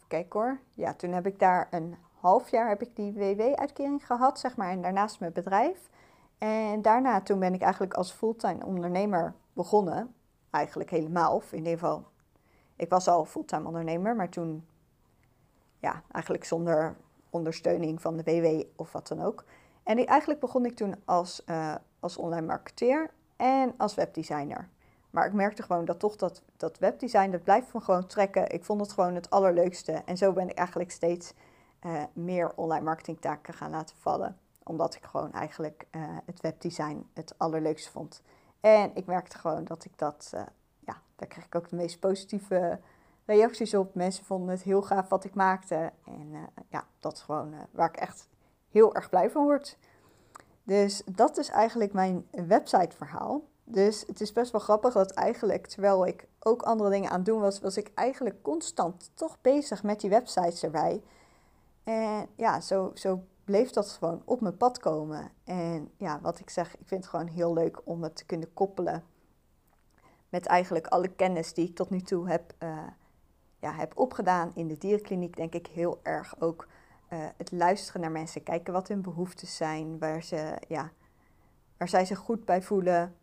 kijk 0.09 0.33
hoor, 0.33 0.61
ja, 0.75 0.95
toen 0.95 1.13
heb 1.13 1.27
ik 1.27 1.39
daar 1.39 1.69
een 1.71 1.97
half 2.21 2.51
jaar 2.51 2.69
heb 2.69 2.83
ik 2.83 2.97
die 2.97 3.13
WW-uitkering 3.13 4.07
gehad, 4.07 4.39
zeg 4.39 4.57
maar, 4.57 4.71
en 4.71 4.83
daarnaast 4.83 5.21
mijn 5.21 5.33
bedrijf. 5.33 5.91
En 6.39 6.83
daarna, 6.83 7.21
toen 7.21 7.39
ben 7.39 7.55
ik 7.55 7.63
eigenlijk 7.63 7.95
als 7.95 8.13
fulltime 8.13 8.67
ondernemer 8.67 9.35
begonnen. 9.53 10.15
Eigenlijk 10.51 10.91
helemaal, 10.91 11.35
of 11.35 11.53
in 11.53 11.59
ieder 11.59 11.73
geval, 11.73 12.05
ik 12.77 12.91
was 12.91 13.09
al 13.09 13.25
fulltime 13.25 13.67
ondernemer, 13.67 14.17
maar 14.17 14.29
toen, 14.29 14.67
ja, 15.81 16.03
eigenlijk 16.13 16.45
zonder 16.45 16.97
ondersteuning 17.31 18.01
van 18.01 18.17
de 18.17 18.23
WW 18.23 18.63
of 18.77 18.93
wat 18.93 19.09
dan 19.09 19.23
ook. 19.23 19.45
En 19.83 20.07
eigenlijk 20.07 20.41
begon 20.41 20.65
ik 20.65 20.77
toen 20.77 20.95
als, 21.05 21.43
uh, 21.47 21.75
als 22.01 22.17
online 22.17 22.47
marketeer 22.47 23.11
en 23.37 23.75
als 23.77 23.95
webdesigner. 23.95 24.69
Maar 25.11 25.27
ik 25.27 25.33
merkte 25.33 25.63
gewoon 25.63 25.85
dat 25.85 25.99
toch 25.99 26.17
dat, 26.17 26.43
dat 26.57 26.79
webdesign, 26.79 27.31
dat 27.31 27.45
blijft 27.45 27.73
me 27.73 27.81
gewoon 27.81 28.07
trekken. 28.07 28.53
Ik 28.53 28.65
vond 28.65 28.81
het 28.81 28.93
gewoon 28.93 29.15
het 29.15 29.31
allerleukste. 29.31 29.93
En 29.93 30.17
zo 30.17 30.33
ben 30.33 30.49
ik 30.49 30.59
eigenlijk 30.59 30.91
steeds 30.91 31.33
uh, 31.87 32.03
meer 32.13 32.53
online 32.55 32.85
marketingtaken 32.85 33.55
gaan 33.55 33.71
laten 33.71 33.97
vallen. 33.97 34.39
Omdat 34.63 34.95
ik 34.95 35.05
gewoon 35.05 35.33
eigenlijk 35.33 35.87
uh, 35.91 36.03
het 36.27 36.41
webdesign 36.41 37.09
het 37.15 37.35
allerleukste 37.37 37.91
vond. 37.91 38.23
En 38.61 38.91
ik 38.95 39.07
merkte 39.07 39.39
gewoon 39.39 39.65
dat 39.65 39.85
ik 39.85 39.99
dat, 39.99 40.31
ja, 40.79 41.03
daar 41.17 41.29
kreeg 41.29 41.45
ik 41.45 41.55
ook 41.55 41.69
de 41.69 41.77
meest 41.77 42.01
positieve 42.01 42.81
reacties 43.31 43.75
op. 43.75 43.95
Mensen 43.95 44.25
vonden 44.25 44.49
het 44.49 44.63
heel 44.63 44.83
gaaf 44.83 45.09
wat 45.09 45.25
ik 45.25 45.35
maakte. 45.35 45.93
En 46.05 46.33
ja, 46.69 46.87
dat 47.01 47.13
is 47.13 47.21
gewoon 47.21 47.55
waar 47.71 47.89
ik 47.89 47.97
echt 47.97 48.29
heel 48.71 48.95
erg 48.95 49.09
blij 49.09 49.31
van 49.31 49.45
word. 49.45 49.79
Dus 50.63 51.03
dat 51.13 51.39
is 51.39 51.49
eigenlijk 51.49 51.93
mijn 51.93 52.27
websiteverhaal. 52.31 53.43
Dus 53.65 54.05
het 54.07 54.21
is 54.21 54.33
best 54.33 54.53
wel 54.53 54.61
grappig 54.61 54.95
dat 54.95 55.11
eigenlijk, 55.11 55.67
terwijl 55.67 56.07
ik 56.07 56.29
ook 56.41 56.63
andere 56.63 56.91
dingen 56.91 57.11
aan 57.11 57.17
het 57.17 57.27
doen 57.27 57.41
was, 57.41 57.61
was 57.61 57.77
ik 57.77 57.91
eigenlijk 57.95 58.43
constant 58.43 59.11
toch 59.15 59.41
bezig 59.41 59.83
met 59.83 60.01
die 60.01 60.11
websites 60.11 60.63
erbij. 60.63 61.03
En 61.85 62.27
ja, 62.37 62.61
zo, 62.61 62.91
zo 62.95 63.23
bleef 63.45 63.71
dat 63.71 63.89
gewoon 63.89 64.23
op 64.25 64.41
mijn 64.41 64.57
pad 64.57 64.79
komen. 64.79 65.31
En 65.45 65.91
ja, 65.97 66.21
wat 66.21 66.39
ik 66.39 66.51
zeg, 66.51 66.77
ik 66.77 66.87
vind 66.87 67.05
het 67.05 67.11
gewoon 67.11 67.27
heel 67.27 67.53
leuk 67.53 67.81
om 67.85 68.03
het 68.03 68.17
te 68.17 68.25
kunnen 68.25 68.53
koppelen 68.53 69.05
met 70.29 70.47
eigenlijk 70.47 70.87
alle 70.87 71.09
kennis 71.09 71.55
die 71.55 71.69
ik 71.69 71.75
tot 71.75 71.91
nu 71.91 72.01
toe 72.01 72.29
heb, 72.29 72.55
uh, 72.63 72.79
ja, 73.61 73.73
heb 73.73 73.99
opgedaan 73.99 74.51
in 74.55 74.69
de 74.69 74.79
dierenkliniek. 74.79 75.37
Denk 75.37 75.55
ik 75.55 75.67
heel 75.67 76.01
erg 76.03 76.41
ook 76.41 76.67
uh, 77.13 77.19
het 77.37 77.53
luisteren 77.53 78.01
naar 78.01 78.11
mensen, 78.11 78.43
kijken 78.43 78.73
wat 78.73 78.89
hun 78.89 79.03
behoeftes 79.03 79.57
zijn, 79.57 79.99
waar, 79.99 80.23
ze, 80.23 80.57
ja, 80.69 80.91
waar 81.77 81.89
zij 81.89 82.05
zich 82.05 82.19
goed 82.19 82.45
bij 82.45 82.63
voelen. 82.63 83.15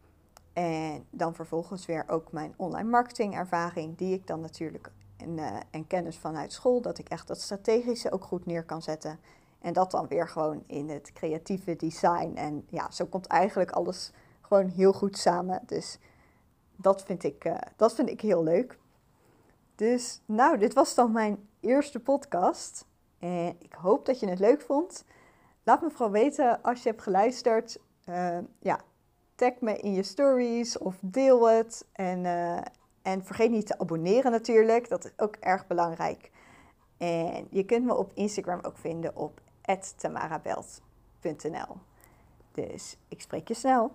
En 0.54 1.06
dan 1.10 1.36
vervolgens 1.36 1.86
weer 1.86 2.04
ook 2.08 2.32
mijn 2.32 2.54
online 2.56 2.90
marketing 2.90 3.36
ervaring, 3.36 3.98
die 3.98 4.14
ik 4.14 4.28
dan 4.28 4.40
natuurlijk 4.40 4.92
en, 5.18 5.38
uh, 5.38 5.58
en 5.72 5.88
kennis 5.88 6.18
vanuit 6.18 6.54
school, 6.54 6.82
dat 6.82 6.98
ik 6.98 7.10
echt 7.10 7.28
dat 7.28 7.42
strategische 7.42 8.12
ook 8.12 8.24
goed 8.24 8.46
neer 8.46 8.64
kan 8.64 8.82
zetten. 8.82 9.20
En 9.62 9.74
dat 9.74 9.92
dan 9.92 10.08
weer 10.08 10.28
gewoon 10.28 10.64
in 10.66 10.90
het 10.90 11.14
creatieve 11.14 11.76
design. 11.76 12.32
En 12.36 12.66
ja, 12.70 12.92
zo 12.92 13.06
komt 13.06 13.26
eigenlijk 13.26 13.72
alles 13.72 14.12
gewoon 14.42 14.68
heel 14.68 14.94
goed 14.94 15.18
samen. 15.18 15.62
Dus 15.66 16.00
dat 16.76 17.04
vind 17.04 17.24
ik, 17.24 17.46
uh, 17.46 17.58
dat 17.76 17.94
vind 17.94 18.10
ik 18.10 18.22
heel 18.22 18.44
leuk. 18.44 18.78
Dus 19.78 20.22
nou, 20.26 20.58
dit 20.58 20.74
was 20.74 20.96
dan 20.96 21.12
mijn 21.12 21.48
eerste 21.60 22.00
podcast. 22.00 22.86
En 23.20 23.56
ik 23.60 23.74
hoop 23.74 24.06
dat 24.06 24.20
je 24.20 24.30
het 24.30 24.40
leuk 24.40 24.62
vond. 24.62 25.06
Laat 25.64 25.82
me 25.82 25.90
vooral 25.90 26.12
weten 26.12 26.62
als 26.62 26.84
je 26.84 26.90
hebt 26.90 27.02
geluisterd. 27.02 27.80
Uh, 28.10 28.38
ja, 28.60 28.80
tag 29.36 29.54
me 29.60 29.78
in 29.78 29.94
je 29.94 30.04
stories 30.04 30.78
of 30.78 30.96
deel 31.02 31.50
het. 31.50 31.86
En 31.94 32.26
en 33.08 33.26
vergeet 33.26 33.52
niet 33.52 33.68
te 33.68 33.80
abonneren 33.80 34.32
natuurlijk, 34.32 34.90
dat 34.90 35.06
is 35.06 35.12
ook 35.18 35.36
erg 35.36 35.68
belangrijk. 35.68 36.32
En 36.98 37.48
je 37.50 37.66
kunt 37.66 37.86
me 37.86 37.96
op 37.96 38.12
Instagram 38.14 38.60
ook 38.62 38.78
vinden 38.78 39.16
op 39.16 39.42
tamarabelt.nl. 39.96 41.78
Dus 42.52 42.98
ik 43.08 43.22
spreek 43.22 43.48
je 43.48 43.54
snel. 43.54 43.92